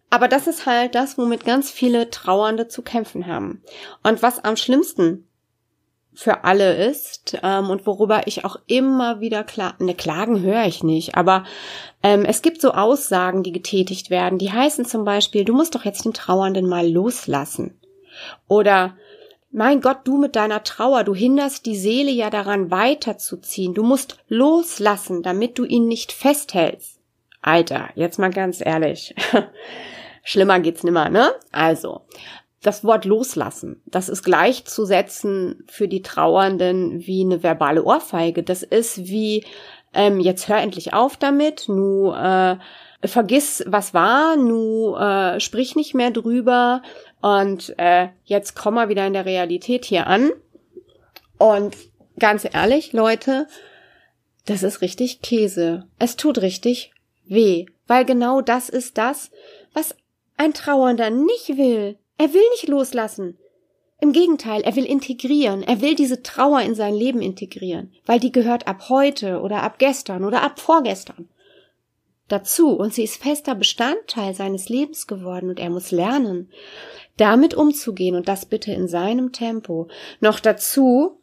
Aber 0.09 0.27
das 0.27 0.47
ist 0.47 0.65
halt 0.65 0.95
das, 0.95 1.17
womit 1.17 1.45
ganz 1.45 1.69
viele 1.69 2.09
Trauernde 2.09 2.67
zu 2.67 2.81
kämpfen 2.81 3.27
haben. 3.27 3.61
Und 4.03 4.23
was 4.23 4.43
am 4.43 4.55
schlimmsten 4.55 5.27
für 6.13 6.43
alle 6.43 6.75
ist 6.75 7.37
ähm, 7.43 7.69
und 7.69 7.85
worüber 7.85 8.23
ich 8.25 8.43
auch 8.43 8.57
immer 8.67 9.21
wieder 9.21 9.43
klar, 9.43 9.75
ne 9.79 9.93
Klagen 9.93 10.41
höre 10.41 10.65
ich 10.65 10.83
nicht, 10.83 11.15
aber 11.15 11.45
ähm, 12.03 12.25
es 12.25 12.41
gibt 12.41 12.59
so 12.59 12.71
Aussagen, 12.71 13.43
die 13.43 13.51
getätigt 13.51 14.09
werden, 14.09 14.39
die 14.39 14.51
heißen 14.51 14.85
zum 14.85 15.05
Beispiel, 15.05 15.45
du 15.45 15.53
musst 15.53 15.75
doch 15.75 15.85
jetzt 15.85 16.03
den 16.05 16.13
Trauernden 16.13 16.67
mal 16.67 16.89
loslassen. 16.89 17.79
Oder 18.47 18.97
mein 19.51 19.81
Gott, 19.81 19.99
du 20.03 20.17
mit 20.17 20.35
deiner 20.35 20.63
Trauer, 20.63 21.03
du 21.03 21.15
hinderst 21.15 21.65
die 21.65 21.77
Seele 21.77 22.11
ja 22.11 22.29
daran 22.29 22.69
weiterzuziehen. 22.69 23.73
Du 23.73 23.83
musst 23.83 24.17
loslassen, 24.27 25.23
damit 25.23 25.57
du 25.57 25.65
ihn 25.65 25.87
nicht 25.87 26.11
festhältst. 26.11 26.99
Alter, 27.41 27.89
jetzt 27.95 28.19
mal 28.19 28.29
ganz 28.29 28.63
ehrlich. 28.63 29.15
Schlimmer 30.23 30.59
geht's 30.59 30.83
nimmer, 30.83 31.09
ne? 31.09 31.31
Also, 31.51 32.01
das 32.61 32.83
Wort 32.83 33.05
loslassen, 33.05 33.81
das 33.85 34.09
ist 34.09 34.23
gleichzusetzen 34.23 35.63
für 35.67 35.87
die 35.87 36.01
Trauernden 36.01 37.05
wie 37.05 37.23
eine 37.23 37.41
verbale 37.41 37.83
Ohrfeige. 37.83 38.43
Das 38.43 38.63
ist 38.63 38.97
wie, 39.07 39.45
ähm, 39.93 40.19
jetzt 40.19 40.49
hör 40.49 40.57
endlich 40.57 40.93
auf 40.93 41.15
damit, 41.15 41.69
nu 41.69 42.11
äh, 42.11 42.57
vergiss, 43.03 43.63
was 43.65 43.93
war, 43.93 44.35
nu 44.35 44.95
äh, 44.97 45.39
sprich 45.39 45.75
nicht 45.75 45.95
mehr 45.95 46.11
drüber 46.11 46.81
und 47.21 47.73
äh, 47.77 48.09
jetzt 48.25 48.55
komm 48.55 48.73
mal 48.73 48.89
wieder 48.89 49.07
in 49.07 49.13
der 49.13 49.25
Realität 49.25 49.85
hier 49.85 50.07
an. 50.07 50.31
Und 51.37 51.77
ganz 52.19 52.45
ehrlich, 52.51 52.91
Leute, 52.91 53.47
das 54.45 54.63
ist 54.63 54.81
richtig 54.81 55.21
Käse. 55.21 55.87
Es 55.97 56.17
tut 56.17 56.41
richtig 56.41 56.91
weh, 57.25 57.67
weil 57.87 58.03
genau 58.03 58.41
das 58.41 58.67
ist 58.67 58.97
das, 58.97 59.31
was 59.73 59.95
ein 60.39 60.53
Trauernder 60.53 61.09
nicht 61.09 61.57
will. 61.57 61.97
Er 62.17 62.33
will 62.33 62.49
nicht 62.51 62.67
loslassen. 62.67 63.37
Im 64.01 64.13
Gegenteil, 64.13 64.61
er 64.61 64.75
will 64.75 64.85
integrieren. 64.85 65.61
Er 65.63 65.81
will 65.81 65.93
diese 65.93 66.23
Trauer 66.23 66.61
in 66.61 66.73
sein 66.73 66.93
Leben 66.93 67.21
integrieren, 67.21 67.93
weil 68.05 68.19
die 68.19 68.31
gehört 68.31 68.67
ab 68.67 68.89
heute 68.89 69.41
oder 69.41 69.63
ab 69.63 69.77
gestern 69.77 70.23
oder 70.23 70.41
ab 70.41 70.59
vorgestern 70.59 71.29
dazu 72.29 72.71
und 72.71 72.93
sie 72.93 73.03
ist 73.03 73.21
fester 73.21 73.55
Bestandteil 73.55 74.33
seines 74.33 74.69
Lebens 74.69 75.07
geworden 75.07 75.49
und 75.49 75.59
er 75.59 75.69
muss 75.69 75.91
lernen, 75.91 76.49
damit 77.17 77.53
umzugehen 77.53 78.15
und 78.15 78.27
das 78.27 78.45
bitte 78.45 78.71
in 78.71 78.87
seinem 78.87 79.33
Tempo. 79.33 79.89
Noch 80.21 80.39
dazu 80.39 81.18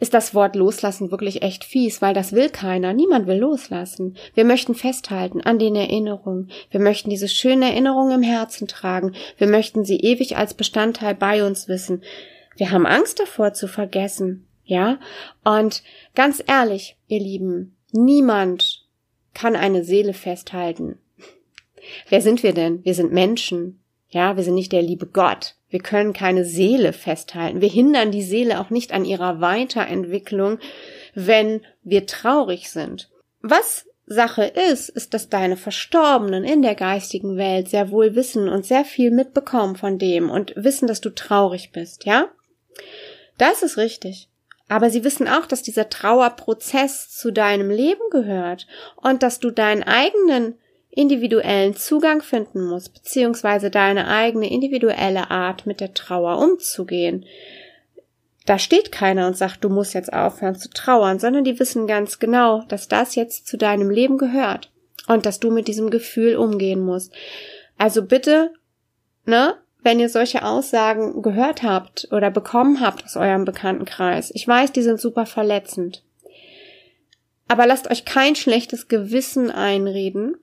ist 0.00 0.14
das 0.14 0.34
Wort 0.34 0.56
loslassen 0.56 1.10
wirklich 1.10 1.42
echt 1.42 1.64
fies, 1.64 2.02
weil 2.02 2.14
das 2.14 2.32
will 2.32 2.50
keiner. 2.50 2.92
Niemand 2.92 3.26
will 3.26 3.38
loslassen. 3.38 4.16
Wir 4.34 4.44
möchten 4.44 4.74
festhalten 4.74 5.40
an 5.40 5.58
den 5.58 5.76
Erinnerungen. 5.76 6.50
Wir 6.70 6.80
möchten 6.80 7.10
diese 7.10 7.28
schönen 7.28 7.62
Erinnerungen 7.62 8.12
im 8.12 8.22
Herzen 8.22 8.68
tragen. 8.68 9.14
Wir 9.38 9.46
möchten 9.46 9.84
sie 9.84 10.00
ewig 10.00 10.36
als 10.36 10.54
Bestandteil 10.54 11.14
bei 11.14 11.44
uns 11.44 11.68
wissen. 11.68 12.02
Wir 12.56 12.70
haben 12.70 12.86
Angst 12.86 13.20
davor 13.20 13.52
zu 13.52 13.68
vergessen. 13.68 14.46
Ja? 14.64 14.98
Und 15.44 15.82
ganz 16.14 16.42
ehrlich, 16.46 16.96
ihr 17.08 17.20
Lieben, 17.20 17.76
niemand 17.92 18.86
kann 19.34 19.56
eine 19.56 19.84
Seele 19.84 20.12
festhalten. 20.12 20.98
Wer 22.08 22.20
sind 22.20 22.42
wir 22.42 22.52
denn? 22.52 22.84
Wir 22.84 22.94
sind 22.94 23.12
Menschen. 23.12 23.80
Ja, 24.08 24.36
wir 24.36 24.44
sind 24.44 24.54
nicht 24.54 24.72
der 24.72 24.82
liebe 24.82 25.06
Gott. 25.06 25.56
Wir 25.72 25.80
können 25.80 26.12
keine 26.12 26.44
Seele 26.44 26.92
festhalten. 26.92 27.62
Wir 27.62 27.70
hindern 27.70 28.12
die 28.12 28.22
Seele 28.22 28.60
auch 28.60 28.68
nicht 28.68 28.92
an 28.92 29.06
ihrer 29.06 29.40
Weiterentwicklung, 29.40 30.58
wenn 31.14 31.62
wir 31.82 32.06
traurig 32.06 32.70
sind. 32.70 33.10
Was 33.40 33.86
Sache 34.04 34.44
ist, 34.44 34.90
ist, 34.90 35.14
dass 35.14 35.30
deine 35.30 35.56
Verstorbenen 35.56 36.44
in 36.44 36.60
der 36.60 36.74
geistigen 36.74 37.38
Welt 37.38 37.70
sehr 37.70 37.90
wohl 37.90 38.14
wissen 38.14 38.50
und 38.50 38.66
sehr 38.66 38.84
viel 38.84 39.10
mitbekommen 39.10 39.76
von 39.76 39.98
dem 39.98 40.28
und 40.28 40.52
wissen, 40.56 40.86
dass 40.86 41.00
du 41.00 41.08
traurig 41.08 41.72
bist, 41.72 42.04
ja? 42.04 42.28
Das 43.38 43.62
ist 43.62 43.78
richtig. 43.78 44.28
Aber 44.68 44.90
sie 44.90 45.04
wissen 45.04 45.26
auch, 45.26 45.46
dass 45.46 45.62
dieser 45.62 45.88
Trauerprozess 45.88 47.08
zu 47.08 47.30
deinem 47.30 47.70
Leben 47.70 48.02
gehört 48.10 48.66
und 48.96 49.22
dass 49.22 49.40
du 49.40 49.50
deinen 49.50 49.84
eigenen 49.84 50.58
individuellen 50.94 51.74
Zugang 51.74 52.22
finden 52.22 52.66
musst, 52.66 52.92
beziehungsweise 52.92 53.70
deine 53.70 54.08
eigene 54.08 54.50
individuelle 54.50 55.30
Art 55.30 55.66
mit 55.66 55.80
der 55.80 55.94
Trauer 55.94 56.38
umzugehen. 56.38 57.24
Da 58.44 58.58
steht 58.58 58.92
keiner 58.92 59.26
und 59.26 59.36
sagt, 59.36 59.64
du 59.64 59.68
musst 59.68 59.94
jetzt 59.94 60.12
aufhören 60.12 60.56
zu 60.56 60.68
trauern, 60.68 61.18
sondern 61.18 61.44
die 61.44 61.58
wissen 61.58 61.86
ganz 61.86 62.18
genau, 62.18 62.62
dass 62.68 62.88
das 62.88 63.14
jetzt 63.14 63.46
zu 63.46 63.56
deinem 63.56 63.88
Leben 63.88 64.18
gehört 64.18 64.70
und 65.08 65.24
dass 65.24 65.40
du 65.40 65.50
mit 65.50 65.66
diesem 65.66 65.90
Gefühl 65.90 66.36
umgehen 66.36 66.80
musst. 66.80 67.14
Also 67.78 68.04
bitte, 68.04 68.52
ne, 69.24 69.54
wenn 69.82 69.98
ihr 69.98 70.10
solche 70.10 70.44
Aussagen 70.44 71.22
gehört 71.22 71.62
habt 71.62 72.08
oder 72.10 72.30
bekommen 72.30 72.80
habt 72.80 73.04
aus 73.04 73.16
eurem 73.16 73.44
Bekanntenkreis, 73.44 74.30
ich 74.34 74.46
weiß, 74.46 74.72
die 74.72 74.82
sind 74.82 75.00
super 75.00 75.24
verletzend. 75.24 76.02
Aber 77.48 77.66
lasst 77.66 77.90
euch 77.90 78.04
kein 78.04 78.36
schlechtes 78.36 78.88
Gewissen 78.88 79.50
einreden, 79.50 80.36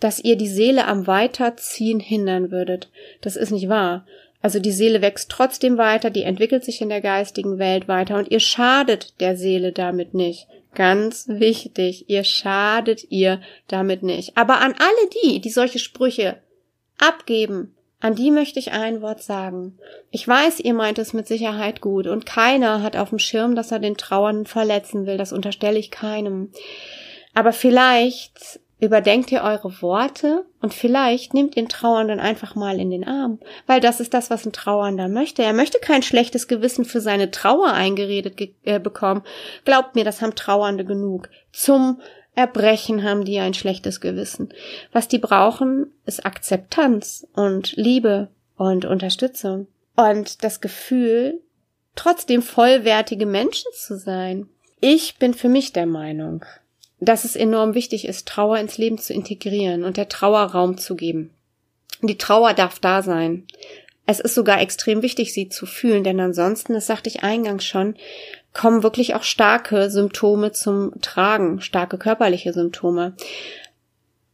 dass 0.00 0.20
ihr 0.20 0.36
die 0.36 0.48
Seele 0.48 0.86
am 0.86 1.06
Weiterziehen 1.06 2.00
hindern 2.00 2.50
würdet. 2.50 2.90
Das 3.20 3.36
ist 3.36 3.50
nicht 3.50 3.68
wahr. 3.68 4.06
Also 4.42 4.58
die 4.58 4.72
Seele 4.72 5.00
wächst 5.00 5.30
trotzdem 5.30 5.78
weiter, 5.78 6.10
die 6.10 6.24
entwickelt 6.24 6.64
sich 6.64 6.82
in 6.82 6.90
der 6.90 7.00
geistigen 7.00 7.58
Welt 7.58 7.88
weiter 7.88 8.18
und 8.18 8.30
ihr 8.30 8.40
schadet 8.40 9.18
der 9.20 9.36
Seele 9.36 9.72
damit 9.72 10.12
nicht. 10.12 10.46
Ganz 10.74 11.28
wichtig, 11.28 12.10
ihr 12.10 12.24
schadet 12.24 13.06
ihr 13.10 13.40
damit 13.68 14.02
nicht. 14.02 14.36
Aber 14.36 14.60
an 14.60 14.74
alle 14.78 15.10
die, 15.22 15.40
die 15.40 15.50
solche 15.50 15.78
Sprüche 15.78 16.36
abgeben, 16.98 17.74
an 18.00 18.16
die 18.16 18.30
möchte 18.30 18.58
ich 18.58 18.72
ein 18.72 19.00
Wort 19.00 19.22
sagen. 19.22 19.78
Ich 20.10 20.28
weiß, 20.28 20.60
ihr 20.60 20.74
meint 20.74 20.98
es 20.98 21.14
mit 21.14 21.26
Sicherheit 21.26 21.80
gut 21.80 22.06
und 22.06 22.26
keiner 22.26 22.82
hat 22.82 22.96
auf 22.96 23.08
dem 23.08 23.18
Schirm, 23.18 23.54
dass 23.54 23.72
er 23.72 23.78
den 23.78 23.96
Trauernden 23.96 24.44
verletzen 24.44 25.06
will. 25.06 25.16
Das 25.16 25.32
unterstelle 25.32 25.78
ich 25.78 25.90
keinem. 25.90 26.50
Aber 27.32 27.54
vielleicht 27.54 28.60
Überdenkt 28.80 29.30
ihr 29.32 29.42
eure 29.42 29.80
Worte 29.82 30.44
und 30.60 30.74
vielleicht 30.74 31.32
nehmt 31.32 31.56
den 31.56 31.68
Trauernden 31.68 32.20
einfach 32.20 32.54
mal 32.54 32.80
in 32.80 32.90
den 32.90 33.06
Arm, 33.06 33.38
weil 33.66 33.80
das 33.80 34.00
ist 34.00 34.12
das, 34.12 34.30
was 34.30 34.44
ein 34.44 34.52
Trauernder 34.52 35.08
möchte. 35.08 35.42
Er 35.42 35.52
möchte 35.52 35.78
kein 35.78 36.02
schlechtes 36.02 36.48
Gewissen 36.48 36.84
für 36.84 37.00
seine 37.00 37.30
Trauer 37.30 37.72
eingeredet 37.72 38.36
ge 38.36 38.50
äh, 38.64 38.80
bekommen. 38.80 39.22
Glaubt 39.64 39.94
mir, 39.94 40.04
das 40.04 40.20
haben 40.20 40.34
Trauernde 40.34 40.84
genug. 40.84 41.28
Zum 41.52 42.00
Erbrechen 42.34 43.04
haben 43.04 43.24
die 43.24 43.38
ein 43.38 43.54
schlechtes 43.54 44.00
Gewissen. 44.00 44.52
Was 44.92 45.06
die 45.06 45.18
brauchen, 45.18 45.92
ist 46.04 46.26
Akzeptanz 46.26 47.26
und 47.34 47.72
Liebe 47.76 48.28
und 48.56 48.84
Unterstützung 48.84 49.68
und 49.96 50.42
das 50.42 50.60
Gefühl, 50.60 51.40
trotzdem 51.94 52.42
vollwertige 52.42 53.26
Menschen 53.26 53.70
zu 53.72 53.96
sein. 53.96 54.48
Ich 54.80 55.16
bin 55.18 55.32
für 55.32 55.48
mich 55.48 55.72
der 55.72 55.86
Meinung, 55.86 56.44
dass 57.00 57.24
es 57.24 57.36
enorm 57.36 57.74
wichtig 57.74 58.06
ist, 58.06 58.28
Trauer 58.28 58.58
ins 58.58 58.78
Leben 58.78 58.98
zu 58.98 59.12
integrieren 59.12 59.84
und 59.84 59.96
der 59.96 60.08
Trauer 60.08 60.42
Raum 60.42 60.78
zu 60.78 60.96
geben. 60.96 61.30
Die 62.02 62.18
Trauer 62.18 62.54
darf 62.54 62.78
da 62.78 63.02
sein. 63.02 63.46
Es 64.06 64.20
ist 64.20 64.34
sogar 64.34 64.60
extrem 64.60 65.02
wichtig, 65.02 65.32
sie 65.32 65.48
zu 65.48 65.64
fühlen, 65.64 66.04
denn 66.04 66.20
ansonsten, 66.20 66.74
das 66.74 66.86
sagte 66.86 67.08
ich 67.08 67.22
eingangs 67.22 67.64
schon, 67.64 67.94
kommen 68.52 68.82
wirklich 68.82 69.14
auch 69.14 69.22
starke 69.22 69.90
Symptome 69.90 70.52
zum 70.52 70.92
Tragen, 71.00 71.60
starke 71.60 71.98
körperliche 71.98 72.52
Symptome. 72.52 73.14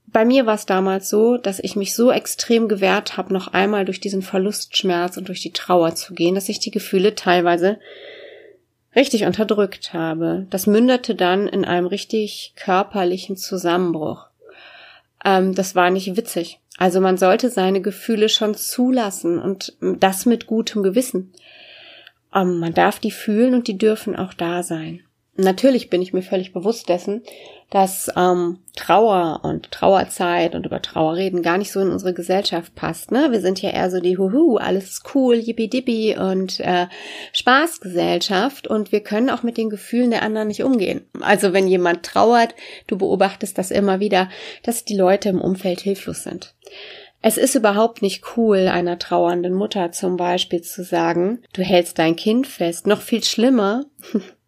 Bei 0.07 0.25
mir 0.25 0.45
war 0.45 0.57
es 0.57 0.67
damals 0.67 1.09
so, 1.09 1.37
dass 1.37 1.61
ich 1.61 1.77
mich 1.77 1.95
so 1.95 2.11
extrem 2.11 2.69
gewehrt 2.69 3.17
habe, 3.17 3.33
noch 3.33 3.49
einmal 3.49 3.85
durch 3.85 4.01
diesen 4.01 4.23
Verlustschmerz 4.23 5.17
und 5.17 5.29
durch 5.29 5.41
die 5.41 5.53
Trauer 5.53 5.95
zu 5.95 6.15
gehen, 6.15 6.35
dass 6.35 6.49
ich 6.49 6.59
die 6.59 6.73
Gefühle 6.73 7.15
teilweise 7.15 7.79
richtig 8.95 9.25
unterdrückt 9.25 9.93
habe. 9.93 10.47
Das 10.51 10.67
mündete 10.67 11.15
dann 11.15 11.47
in 11.47 11.65
einem 11.65 11.87
richtig 11.87 12.55
körperlichen 12.57 13.37
Zusammenbruch. 13.37 14.27
Ähm, 15.25 15.55
das 15.55 15.75
war 15.75 15.91
nicht 15.91 16.17
witzig. 16.17 16.61
Also 16.77 17.01
man 17.01 17.19
sollte 17.19 17.51
seine 17.51 17.83
Gefühle 17.83 18.29
schon 18.29 18.55
zulassen 18.55 19.39
und 19.39 19.77
das 19.81 20.25
mit 20.27 20.47
gutem 20.47 20.83
Gewissen. 20.83 21.33
Ähm, 22.35 22.59
man 22.59 22.75
darf 22.75 22.99
die 22.99 23.11
fühlen 23.11 23.55
und 23.55 23.69
die 23.69 23.79
dürfen 23.79 24.17
auch 24.17 24.33
da 24.35 24.63
sein. 24.63 25.03
Natürlich 25.41 25.89
bin 25.89 26.03
ich 26.03 26.13
mir 26.13 26.23
völlig 26.23 26.53
bewusst 26.53 26.91
dessen, 26.91 27.23
dass 27.71 28.11
ähm, 28.15 28.59
Trauer 28.77 29.41
und 29.43 29.71
Trauerzeit 29.71 30.55
und 30.55 30.67
über 30.67 30.83
Trauer 30.83 31.15
reden 31.15 31.41
gar 31.41 31.57
nicht 31.57 31.73
so 31.73 31.81
in 31.81 31.91
unsere 31.91 32.13
Gesellschaft 32.13 32.75
passt. 32.75 33.11
Ne? 33.11 33.29
Wir 33.31 33.41
sind 33.41 33.63
ja 33.63 33.71
eher 33.71 33.91
so 33.91 34.01
die 34.01 34.19
Huhu, 34.19 34.59
alles 34.59 34.91
ist 34.91 35.15
cool, 35.15 35.37
yippie 35.37 36.15
und 36.15 36.61
äh, 36.61 36.89
Spaßgesellschaft 37.33 38.67
und 38.67 38.93
wir 38.93 39.01
können 39.01 39.31
auch 39.31 39.43
mit 39.43 39.57
den 39.57 39.71
Gefühlen 39.71 40.11
der 40.11 40.23
anderen 40.23 40.49
nicht 40.49 40.63
umgehen. 40.63 41.07
Also 41.21 41.55
wenn 41.55 41.69
jemand 41.69 42.03
trauert, 42.03 42.55
du 42.87 42.99
beobachtest 42.99 43.57
das 43.57 43.71
immer 43.71 43.99
wieder, 43.99 44.29
dass 44.63 44.85
die 44.85 44.97
Leute 44.97 45.31
im 45.31 45.41
Umfeld 45.41 45.81
hilflos 45.81 46.25
sind. 46.25 46.55
Es 47.23 47.39
ist 47.39 47.55
überhaupt 47.55 48.03
nicht 48.03 48.37
cool, 48.37 48.69
einer 48.69 48.99
trauernden 48.99 49.55
Mutter 49.55 49.91
zum 49.93 50.19
Beispiel 50.19 50.61
zu 50.61 50.85
sagen, 50.85 51.43
du 51.55 51.63
hältst 51.63 51.99
dein 51.99 52.17
Kind 52.17 52.47
fest. 52.47 52.87
Noch 52.87 53.01
viel 53.01 53.23
schlimmer, 53.25 53.85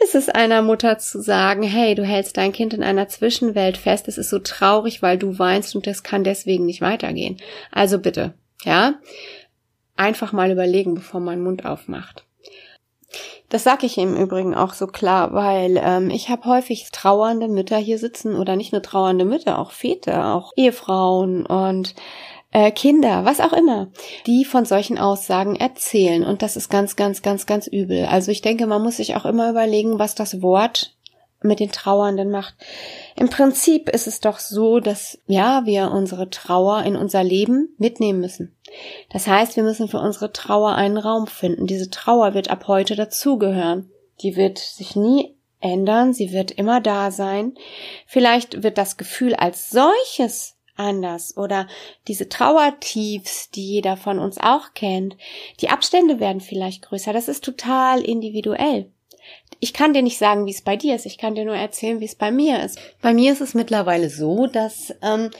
ist 0.00 0.14
es 0.14 0.28
einer 0.28 0.62
Mutter 0.62 0.98
zu 0.98 1.22
sagen, 1.22 1.62
hey, 1.62 1.94
du 1.94 2.04
hältst 2.04 2.36
dein 2.36 2.52
Kind 2.52 2.74
in 2.74 2.82
einer 2.82 3.08
Zwischenwelt 3.08 3.76
fest, 3.76 4.08
es 4.08 4.18
ist 4.18 4.30
so 4.30 4.38
traurig, 4.38 5.02
weil 5.02 5.18
du 5.18 5.38
weinst 5.38 5.74
und 5.74 5.86
es 5.86 6.02
kann 6.02 6.24
deswegen 6.24 6.66
nicht 6.66 6.80
weitergehen. 6.80 7.38
Also 7.72 7.98
bitte, 7.98 8.34
ja, 8.64 8.94
einfach 9.96 10.32
mal 10.32 10.50
überlegen, 10.50 10.94
bevor 10.94 11.20
man 11.20 11.42
Mund 11.42 11.64
aufmacht. 11.64 12.24
Das 13.48 13.64
sage 13.64 13.86
ich 13.86 13.96
im 13.96 14.14
Übrigen 14.14 14.54
auch 14.54 14.74
so 14.74 14.86
klar, 14.86 15.32
weil 15.32 15.80
ähm, 15.82 16.10
ich 16.10 16.28
habe 16.28 16.44
häufig 16.44 16.90
trauernde 16.92 17.48
Mütter 17.48 17.78
hier 17.78 17.98
sitzen 17.98 18.36
oder 18.36 18.56
nicht 18.56 18.72
nur 18.72 18.82
trauernde 18.82 19.24
Mütter, 19.24 19.58
auch 19.58 19.70
Väter, 19.70 20.34
auch 20.34 20.52
Ehefrauen 20.56 21.46
und 21.46 21.94
äh, 22.50 22.70
Kinder, 22.70 23.24
was 23.24 23.40
auch 23.40 23.52
immer, 23.52 23.88
die 24.26 24.44
von 24.44 24.64
solchen 24.64 24.98
Aussagen 24.98 25.56
erzählen. 25.56 26.24
Und 26.24 26.42
das 26.42 26.56
ist 26.56 26.70
ganz, 26.70 26.96
ganz, 26.96 27.22
ganz, 27.22 27.46
ganz 27.46 27.66
übel. 27.66 28.06
Also 28.06 28.30
ich 28.30 28.40
denke, 28.40 28.66
man 28.66 28.82
muss 28.82 28.96
sich 28.96 29.16
auch 29.16 29.26
immer 29.26 29.50
überlegen, 29.50 29.98
was 29.98 30.14
das 30.14 30.40
Wort 30.42 30.94
mit 31.40 31.60
den 31.60 31.70
Trauernden 31.70 32.30
macht. 32.30 32.54
Im 33.14 33.28
Prinzip 33.28 33.88
ist 33.88 34.06
es 34.06 34.20
doch 34.20 34.38
so, 34.38 34.80
dass 34.80 35.18
ja, 35.26 35.64
wir 35.66 35.92
unsere 35.92 36.30
Trauer 36.30 36.82
in 36.82 36.96
unser 36.96 37.22
Leben 37.22 37.74
mitnehmen 37.78 38.20
müssen. 38.20 38.56
Das 39.10 39.26
heißt, 39.26 39.56
wir 39.56 39.62
müssen 39.62 39.88
für 39.88 40.00
unsere 40.00 40.32
Trauer 40.32 40.74
einen 40.74 40.98
Raum 40.98 41.26
finden. 41.26 41.66
Diese 41.66 41.90
Trauer 41.90 42.34
wird 42.34 42.50
ab 42.50 42.66
heute 42.66 42.96
dazugehören. 42.96 43.90
Die 44.22 44.36
wird 44.36 44.58
sich 44.58 44.96
nie 44.96 45.36
ändern, 45.60 46.12
sie 46.12 46.32
wird 46.32 46.50
immer 46.50 46.80
da 46.80 47.10
sein. 47.10 47.54
Vielleicht 48.06 48.62
wird 48.62 48.78
das 48.78 48.96
Gefühl 48.96 49.34
als 49.34 49.70
solches 49.70 50.57
anders 50.78 51.36
oder 51.36 51.66
diese 52.06 52.28
Trauertiefs, 52.28 53.50
die 53.50 53.66
jeder 53.66 53.96
von 53.96 54.18
uns 54.18 54.38
auch 54.38 54.74
kennt. 54.74 55.16
Die 55.60 55.70
Abstände 55.70 56.20
werden 56.20 56.40
vielleicht 56.40 56.82
größer. 56.82 57.12
Das 57.12 57.28
ist 57.28 57.44
total 57.44 58.00
individuell. 58.00 58.90
Ich 59.60 59.72
kann 59.72 59.92
dir 59.92 60.02
nicht 60.02 60.18
sagen, 60.18 60.46
wie 60.46 60.52
es 60.52 60.62
bei 60.62 60.76
dir 60.76 60.94
ist. 60.94 61.06
Ich 61.06 61.18
kann 61.18 61.34
dir 61.34 61.44
nur 61.44 61.56
erzählen, 61.56 62.00
wie 62.00 62.04
es 62.04 62.14
bei 62.14 62.30
mir 62.30 62.62
ist. 62.62 62.78
Bei 63.02 63.12
mir 63.12 63.32
ist 63.32 63.40
es 63.40 63.54
mittlerweile 63.54 64.08
so, 64.08 64.46
dass 64.46 64.94
ähm, 65.02 65.30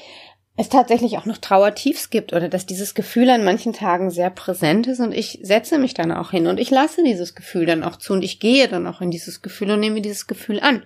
es 0.59 0.69
tatsächlich 0.69 1.19
auch 1.19 1.25
noch 1.25 1.39
Trauertiefs 1.39 2.11
gibt 2.11 2.33
oder 2.33 2.49
dass 2.49 2.67
dieses 2.67 2.97
Gefühl 2.97 3.31
an 3.31 3.45
manchen 3.45 3.73
Tagen 3.73 4.11
sehr 4.11 4.29
präsent 4.29 4.89
ist 4.89 4.99
und 4.99 5.13
ich 5.13 5.39
setze 5.43 5.79
mich 5.79 5.95
dann 5.95 6.11
auch 6.11 6.33
hin 6.33 6.49
und 6.49 6.59
ich 6.59 6.71
lasse 6.71 7.05
dieses 7.05 7.37
Gefühl 7.37 7.65
dann 7.65 7.85
auch 7.85 7.95
zu 7.95 8.13
und 8.13 8.25
ich 8.25 8.41
gehe 8.41 8.67
dann 8.67 8.89
auch 8.89 9.01
in 9.01 9.13
dieses 9.13 9.41
Gefühl 9.41 9.71
und 9.71 9.79
nehme 9.79 10.01
dieses 10.01 10.27
Gefühl 10.27 10.59
an. 10.59 10.83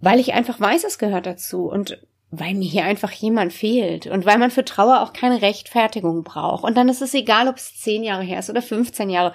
Weil 0.00 0.18
ich 0.18 0.32
einfach 0.32 0.58
weiß, 0.58 0.84
es 0.84 0.98
gehört 0.98 1.26
dazu 1.26 1.68
und 1.68 2.00
weil 2.30 2.54
mir 2.54 2.68
hier 2.68 2.84
einfach 2.84 3.12
jemand 3.12 3.52
fehlt 3.52 4.06
und 4.06 4.26
weil 4.26 4.38
man 4.38 4.50
für 4.50 4.64
Trauer 4.64 5.00
auch 5.00 5.12
keine 5.12 5.40
Rechtfertigung 5.40 6.24
braucht. 6.24 6.64
Und 6.64 6.76
dann 6.76 6.88
ist 6.88 7.00
es 7.00 7.14
egal, 7.14 7.48
ob 7.48 7.56
es 7.56 7.76
zehn 7.80 8.04
Jahre 8.04 8.22
her 8.22 8.38
ist 8.38 8.50
oder 8.50 8.60
15 8.60 9.08
Jahre 9.08 9.32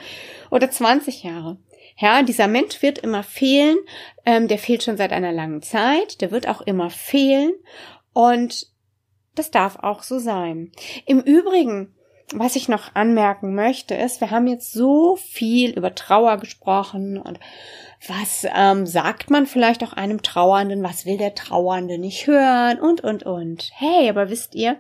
oder 0.52 0.70
20 0.70 1.24
Jahre. 1.24 1.58
Ja, 1.98 2.24
dieser 2.24 2.48
Mensch 2.48 2.82
wird 2.82 3.00
immer 3.00 3.24
fehlen, 3.24 3.78
ähm, 4.26 4.48
der 4.48 4.58
fehlt 4.58 4.84
schon 4.84 4.98
seit 4.98 5.12
einer 5.12 5.32
langen 5.32 5.62
Zeit, 5.62 6.22
der 6.22 6.32
wird 6.32 6.48
auch 6.48 6.62
immer 6.62 6.90
fehlen 6.90 7.54
und 8.14 8.68
das 9.36 9.52
darf 9.52 9.78
auch 9.78 10.04
so 10.04 10.20
sein. 10.20 10.72
Im 11.06 11.20
Übrigen, 11.20 11.96
was 12.34 12.56
ich 12.56 12.68
noch 12.68 12.96
anmerken 12.96 13.56
möchte, 13.56 13.96
ist, 13.96 14.22
wir 14.22 14.32
haben 14.32 14.48
jetzt 14.48 14.74
so 14.74 15.16
viel 15.16 15.72
über 15.72 15.94
Trauer 15.94 16.38
gesprochen 16.38 17.18
und 17.18 17.40
was 18.08 18.46
ähm, 18.54 18.86
sagt 18.86 19.30
man 19.30 19.46
vielleicht 19.46 19.84
auch 19.84 19.94
einem 19.94 20.22
Trauernden? 20.22 20.84
Was 20.84 21.06
will 21.06 21.18
der 21.18 21.36
Trauernde 21.36 21.98
nicht 21.98 22.28
hören? 22.28 22.80
Und, 22.80 23.02
und, 23.02 23.24
und. 23.24 23.72
Hey, 23.76 24.10
aber 24.10 24.30
wisst 24.30 24.56
ihr, 24.56 24.78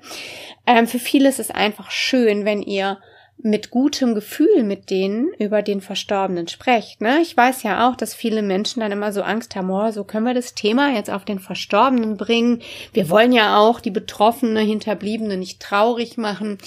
ähm, 0.67 0.88
für 0.88 0.99
viele 0.99 1.29
ist 1.29 1.39
es 1.39 1.49
einfach 1.49 1.89
schön, 1.89 2.43
wenn 2.43 2.62
ihr 2.62 2.97
mit 3.38 3.71
gutem 3.71 4.13
Gefühl 4.13 4.63
mit 4.63 4.89
denen 4.89 5.34
über 5.39 5.62
den 5.62 5.82
Verstorbenen 5.82 6.47
sprecht. 6.47 7.01
Ne? 7.01 7.19
Ich 7.21 7.36
weiß 7.36 7.63
ja 7.63 7.89
auch, 7.89 7.95
dass 7.95 8.13
viele 8.13 8.41
Menschen 8.41 8.79
dann 8.82 8.91
immer 8.91 9.12
so 9.12 9.21
Angst 9.21 9.56
haben, 9.56 9.69
oh, 9.69 9.91
so 9.91 10.03
können 10.03 10.25
wir 10.25 10.34
das 10.34 10.53
Thema 10.53 10.93
jetzt 10.93 11.10
auf 11.10 11.25
den 11.25 11.39
Verstorbenen 11.39 12.15
bringen. 12.15 12.62
Wir 12.93 13.10
wollen 13.10 13.34
ja 13.34 13.58
auch 13.58 13.79
die 13.79 13.91
Betroffene, 13.91 14.62
Hinterbliebene 14.62 15.38
nicht 15.38 15.60
traurig 15.62 16.17
machen. 16.17 16.58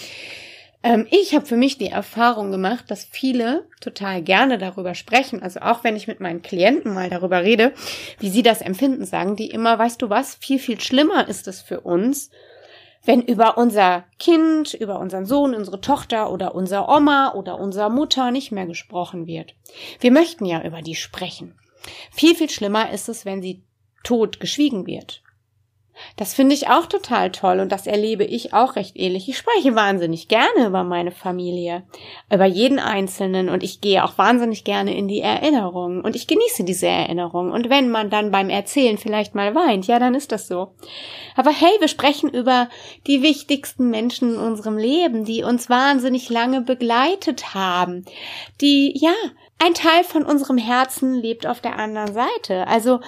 Ähm, 0.87 1.05
ich 1.11 1.35
habe 1.35 1.45
für 1.45 1.57
mich 1.57 1.79
die 1.79 1.89
Erfahrung 1.89 2.53
gemacht, 2.53 2.85
dass 2.93 3.05
viele 3.05 3.67
total 3.81 4.23
gerne 4.23 4.57
darüber 4.57 4.95
sprechen. 4.95 5.43
Also 5.43 5.59
auch 5.61 5.83
wenn 5.83 5.97
ich 5.97 6.07
mit 6.07 6.21
meinen 6.21 6.43
Klienten 6.43 6.95
mal 6.95 7.11
darüber 7.11 7.43
rede, 7.43 7.73
wie 8.21 8.31
sie 8.31 8.45
das 8.45 8.61
empfinden, 8.61 9.05
sagen 9.05 9.35
die 9.35 9.51
immer, 9.51 9.77
weißt 9.81 10.01
du 10.01 10.11
was, 10.11 10.37
viel, 10.37 10.61
viel 10.61 10.81
schlimmer 10.81 11.27
ist 11.27 11.49
es 11.49 11.61
für 11.61 11.81
uns, 11.81 12.31
wenn 13.05 13.21
über 13.21 13.59
unser 13.59 14.05
Kind, 14.21 14.75
über 14.75 15.01
unseren 15.01 15.27
Sohn, 15.27 15.57
unsere 15.57 15.81
Tochter 15.81 16.31
oder 16.31 16.55
unser 16.55 16.89
Oma 16.89 17.35
oder 17.35 17.59
unser 17.59 17.89
Mutter 17.89 18.31
nicht 18.31 18.53
mehr 18.53 18.67
gesprochen 18.67 19.27
wird. 19.27 19.57
Wir 19.99 20.13
möchten 20.13 20.45
ja 20.45 20.63
über 20.63 20.83
die 20.83 20.95
sprechen. 20.95 21.59
Viel, 22.13 22.37
viel 22.37 22.49
schlimmer 22.49 22.93
ist 22.93 23.09
es, 23.09 23.25
wenn 23.25 23.43
sie 23.43 23.65
tot 24.05 24.39
geschwiegen 24.39 24.87
wird. 24.87 25.25
Das 26.17 26.35
finde 26.35 26.55
ich 26.55 26.69
auch 26.69 26.87
total 26.87 27.31
toll 27.31 27.61
und 27.61 27.73
das 27.73 27.87
erlebe 27.87 28.25
ich 28.25 28.53
auch 28.53 28.77
recht 28.77 28.97
ähnlich. 28.97 29.29
Ich 29.29 29.39
spreche 29.39 29.75
wahnsinnig 29.75 30.29
gerne 30.29 30.67
über 30.67 30.85
meine 30.85 31.11
Familie, 31.11 31.85
über 32.33 32.47
jeden 32.47 32.79
Einzelnen 32.79 33.49
und 33.49 33.63
ich 33.63 33.81
gehe 33.81 34.05
auch 34.05 34.19
wahnsinnig 34.19 34.65
gerne 34.65 34.97
in 34.97 35.09
die 35.09 35.21
Erinnerungen 35.21 36.01
und 36.01 36.17
ich 36.17 36.27
genieße 36.27 36.65
diese 36.65 36.87
Erinnerungen. 36.87 37.53
Und 37.53 37.71
wenn 37.71 37.91
man 37.91 38.11
dann 38.11 38.31
beim 38.31 38.51
Erzählen 38.51 38.99
vielleicht 38.99 39.35
mal 39.35 39.55
weint, 39.55 39.87
ja, 39.87 39.99
dann 39.99 40.15
ist 40.15 40.33
das 40.33 40.49
so. 40.49 40.73
Aber 41.35 41.51
hey, 41.51 41.73
wir 41.81 41.89
sprechen 41.89 42.31
über 42.31 42.69
die 43.07 43.23
wichtigsten 43.23 43.91
Menschen 43.91 44.35
in 44.35 44.41
unserem 44.41 44.79
Leben, 44.79 45.25
die 45.25 45.43
uns 45.43 45.69
wahnsinnig 45.69 46.29
lange 46.31 46.63
begleitet 46.63 47.55
haben, 47.55 48.05
die, 48.61 48.93
ja, 48.97 49.15
ein 49.59 49.75
Teil 49.75 50.05
von 50.05 50.25
unserem 50.25 50.59
Herzen 50.59 51.15
lebt 51.15 51.47
auf 51.47 51.61
der 51.61 51.79
anderen 51.79 52.13
Seite. 52.13 52.67
Also, 52.67 53.01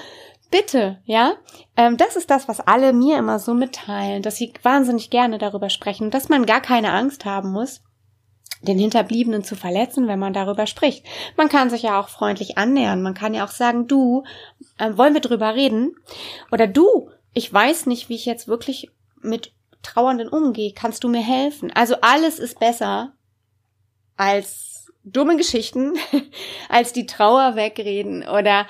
Bitte, 0.51 0.99
ja. 1.05 1.35
Ähm, 1.77 1.97
das 1.97 2.17
ist 2.17 2.31
das, 2.31 2.49
was 2.49 2.61
alle 2.61 2.93
mir 2.93 3.19
immer 3.19 3.39
so 3.39 3.53
mitteilen, 3.53 4.23
dass 4.23 4.37
sie 4.37 4.53
wahnsinnig 4.63 5.11
gerne 5.11 5.39
darüber 5.39 5.69
sprechen, 5.69 6.11
dass 6.11 6.29
man 6.29 6.47
gar 6.47 6.63
keine 6.63 6.93
Angst 6.93 7.27
haben 7.27 7.53
muss, 7.53 7.83
den 8.63 8.79
Hinterbliebenen 8.79 9.45
zu 9.45 9.57
verletzen, 9.57 10.09
wenn 10.09 10.19
man 10.19 10.33
darüber 10.33 10.67
spricht. 10.67 11.05
Man 11.37 11.49
kann 11.49 11.69
sich 11.69 11.83
ja 11.83 12.01
auch 12.01 12.09
freundlich 12.09 12.57
annähern. 12.57 13.03
Man 13.03 13.15
kann 13.15 13.35
ja 13.35 13.45
auch 13.45 13.51
sagen, 13.51 13.87
du, 13.87 14.25
äh, 14.79 14.97
wollen 14.97 15.15
wir 15.15 15.21
drüber 15.21 15.55
reden? 15.55 15.95
Oder 16.51 16.67
du, 16.67 17.11
ich 17.35 17.53
weiß 17.53 17.87
nicht, 17.87 18.09
wie 18.09 18.15
ich 18.15 18.25
jetzt 18.25 18.49
wirklich 18.49 18.91
mit 19.21 19.53
Trauernden 19.83 20.29
umgehe. 20.29 20.73
Kannst 20.73 21.05
du 21.05 21.09
mir 21.09 21.23
helfen? 21.23 21.71
Also 21.75 21.97
alles 22.01 22.39
ist 22.39 22.59
besser 22.59 23.13
als 24.17 24.91
dumme 25.05 25.37
Geschichten, 25.37 25.95
als 26.69 26.93
die 26.93 27.07
Trauer 27.07 27.55
wegreden 27.55 28.27
oder 28.27 28.67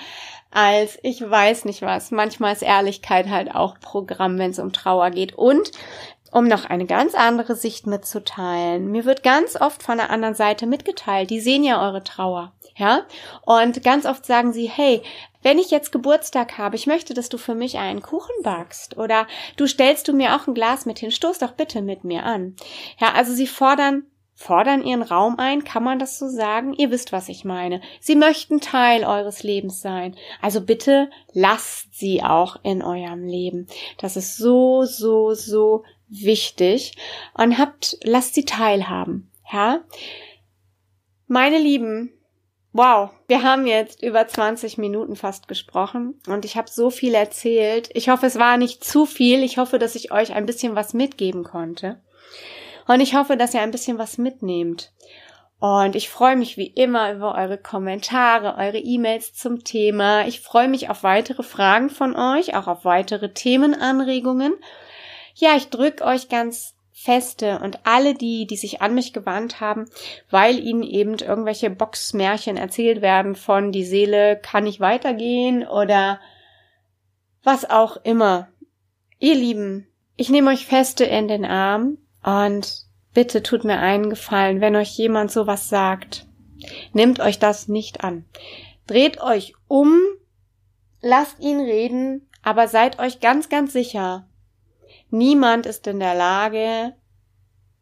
als 0.51 0.99
ich 1.03 1.21
weiß 1.21 1.65
nicht 1.65 1.83
was. 1.83 2.11
Manchmal 2.11 2.53
ist 2.53 2.63
Ehrlichkeit 2.63 3.29
halt 3.29 3.55
auch 3.55 3.79
Programm, 3.81 4.39
wenn 4.39 4.51
es 4.51 4.59
um 4.59 4.73
Trauer 4.73 5.11
geht. 5.11 5.35
Und 5.35 5.73
um 6.31 6.47
noch 6.47 6.65
eine 6.65 6.87
ganz 6.87 7.15
andere 7.15 7.55
Sicht 7.55 7.87
mitzuteilen. 7.87 8.91
Mir 8.91 9.05
wird 9.05 9.23
ganz 9.23 9.57
oft 9.61 9.83
von 9.83 9.99
der 9.99 10.11
anderen 10.11 10.35
Seite 10.35 10.67
mitgeteilt, 10.67 11.31
die 11.31 11.41
sehen 11.41 11.65
ja 11.65 11.83
eure 11.83 12.05
Trauer, 12.05 12.53
ja? 12.77 13.03
Und 13.43 13.83
ganz 13.83 14.05
oft 14.05 14.27
sagen 14.27 14.53
sie, 14.53 14.69
hey, 14.69 15.03
wenn 15.43 15.59
ich 15.59 15.71
jetzt 15.71 15.93
Geburtstag 15.93 16.59
habe, 16.59 16.77
ich 16.77 16.87
möchte, 16.87 17.15
dass 17.15 17.29
du 17.29 17.39
für 17.39 17.55
mich 17.55 17.79
einen 17.79 18.03
Kuchen 18.03 18.35
backst 18.43 18.99
oder 18.99 19.27
du 19.57 19.67
stellst 19.67 20.09
du 20.09 20.13
mir 20.13 20.37
auch 20.37 20.47
ein 20.47 20.55
Glas 20.55 20.85
mit 20.85 20.99
hin, 20.99 21.11
stoß 21.11 21.39
doch 21.39 21.53
bitte 21.53 21.81
mit 21.81 22.05
mir 22.05 22.25
an. 22.25 22.57
Ja, 22.99 23.13
also 23.15 23.33
sie 23.33 23.47
fordern 23.47 24.05
fordern 24.39 24.85
ihren 24.85 25.03
Raum 25.03 25.35
ein, 25.39 25.65
kann 25.65 25.83
man 25.83 25.99
das 25.99 26.17
so 26.17 26.29
sagen? 26.29 26.73
Ihr 26.73 26.93
wisst, 26.93 27.11
was 27.11 27.29
ich 27.29 27.45
meine. 27.45 27.81
Sie 28.01 28.15
möchten 28.15 28.61
Teil 28.61 29.05
eures 29.05 29.43
Lebens 29.43 29.81
sein. 29.81 30.15
Also 30.41 30.61
bitte 30.61 31.11
lasst 31.33 31.99
sie 31.99 32.23
auch 32.23 32.57
in 32.63 32.81
eurem 32.81 33.25
Leben. 33.25 33.67
Das 33.99 34.17
ist 34.17 34.37
so, 34.37 34.85
so, 34.85 35.35
so 35.35 35.83
wichtig. 36.07 36.97
Und 37.35 37.59
habt, 37.59 37.99
lasst 38.05 38.37
sie 38.37 38.45
teilhaben. 38.45 39.29
Ja? 39.53 39.81
Meine 41.27 41.59
Lieben, 41.59 42.13
Wow, 42.73 43.11
wir 43.27 43.43
haben 43.43 43.67
jetzt 43.67 44.03
über 44.05 44.29
20 44.29 44.79
Minuten 44.79 45.17
fast 45.17 45.49
gesprochen 45.49 46.21
und 46.29 46.45
ich 46.45 46.57
habe 46.57 46.71
so 46.71 46.91
viel 46.91 47.15
erzählt. 47.15 47.89
Ich 47.95 48.09
hoffe, 48.09 48.27
es 48.27 48.39
war 48.39 48.57
nicht 48.59 48.85
zu 48.85 49.07
viel. 49.07 49.43
Ich 49.43 49.57
hoffe, 49.57 49.81
dass 49.81 49.97
ich 49.97 50.13
euch 50.13 50.35
ein 50.35 50.47
bisschen 50.47 50.77
was 50.77 50.93
mitgeben 50.95 51.45
konnte. 51.45 52.01
Und 52.89 53.01
ich 53.01 53.15
hoffe, 53.15 53.37
dass 53.37 53.55
ihr 53.55 53.61
ein 53.61 53.71
bisschen 53.71 53.99
was 53.99 54.19
mitnehmt. 54.19 54.93
Und 55.61 55.95
ich 55.95 56.09
freue 56.09 56.37
mich 56.37 56.57
wie 56.57 56.69
immer 56.69 57.13
über 57.13 57.35
eure 57.35 57.59
Kommentare, 57.59 58.57
eure 58.57 58.79
E-Mails 58.79 59.35
zum 59.35 59.63
Thema. 59.63 60.27
Ich 60.27 60.41
freue 60.41 60.69
mich 60.69 60.89
auf 60.89 61.03
weitere 61.03 61.43
Fragen 61.43 61.91
von 61.91 62.17
euch, 62.17 62.57
auch 62.57 62.67
auf 62.67 62.85
weitere 62.85 63.33
Themenanregungen. 63.33 64.55
Ja, 65.35 65.55
ich 65.57 65.69
drücke 65.69 66.05
euch 66.05 66.29
ganz 66.29 66.75
feste 66.93 67.61
und 67.61 67.81
alle 67.85 68.15
die, 68.15 68.47
die 68.47 68.57
sich 68.57 68.81
an 68.81 68.95
mich 68.95 69.13
gewandt 69.13 69.61
haben, 69.61 69.89
weil 70.31 70.59
ihnen 70.59 70.83
eben 70.83 71.19
irgendwelche 71.19 71.71
Boxmärchen 71.71 72.57
erzählt 72.57 73.03
werden 73.03 73.35
von 73.37 73.71
die 73.71 73.85
Seele 73.85 74.41
kann 74.41 74.65
nicht 74.65 74.81
weitergehen 74.81 75.67
oder 75.67 76.21
was 77.45 77.69
auch 77.69 77.99
immer. 78.03 78.49
Ihr 79.19 79.35
Lieben, 79.35 79.87
ich 80.17 80.31
nehme 80.31 80.51
euch 80.51 80.67
feste 80.67 81.05
in 81.05 81.29
den 81.29 81.45
Arm 81.45 81.99
und 82.23 82.87
bitte 83.15 83.43
tut 83.43 83.65
mir 83.65 83.79
einen 83.79 84.11
Gefallen, 84.11 84.61
wenn 84.61 84.77
euch 84.77 84.97
jemand 84.97 85.31
sowas 85.31 85.69
sagt. 85.69 86.27
Nehmt 86.93 87.21
euch 87.21 87.39
das 87.39 87.69
nicht 87.69 88.05
an. 88.05 88.25
Dreht 88.87 89.21
euch 89.21 89.55
um, 89.69 90.01
lasst 91.01 91.41
ihn 91.41 91.61
reden, 91.61 92.29
aber 92.43 92.69
seid 92.69 92.99
euch 92.99 93.21
ganz, 93.21 93.49
ganz 93.49 93.73
sicher, 93.73 94.29
Niemand 95.11 95.65
ist 95.65 95.87
in 95.87 96.01
der 96.01 96.15
Lage, 96.15 96.95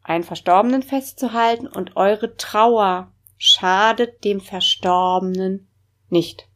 einen 0.03 0.22
Verstorbenen 0.22 0.83
festzuhalten 0.83 1.66
und 1.66 1.96
eure 1.96 2.37
Trauer 2.37 3.12
schadet 3.37 4.22
dem 4.25 4.40
Verstorbenen 4.40 5.68
nicht. 6.09 6.49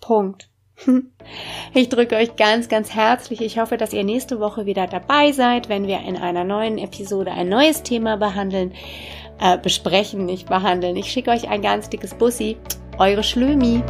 Punkt. 0.00 0.50
Ich 1.74 1.88
drücke 1.88 2.16
euch 2.16 2.36
ganz, 2.36 2.68
ganz 2.68 2.94
herzlich. 2.94 3.40
Ich 3.40 3.58
hoffe, 3.58 3.76
dass 3.76 3.92
ihr 3.92 4.04
nächste 4.04 4.40
Woche 4.40 4.66
wieder 4.66 4.86
dabei 4.86 5.32
seid, 5.32 5.68
wenn 5.68 5.86
wir 5.86 6.00
in 6.00 6.16
einer 6.16 6.44
neuen 6.44 6.76
Episode 6.76 7.32
ein 7.32 7.48
neues 7.48 7.82
Thema 7.82 8.16
behandeln, 8.16 8.72
äh, 9.40 9.56
besprechen, 9.56 10.26
nicht 10.26 10.48
behandeln. 10.48 10.96
Ich 10.96 11.10
schicke 11.10 11.30
euch 11.30 11.48
ein 11.48 11.62
ganz 11.62 11.88
dickes 11.88 12.14
Bussi. 12.14 12.56
Eure 12.98 13.22
Schlömi. 13.22 13.82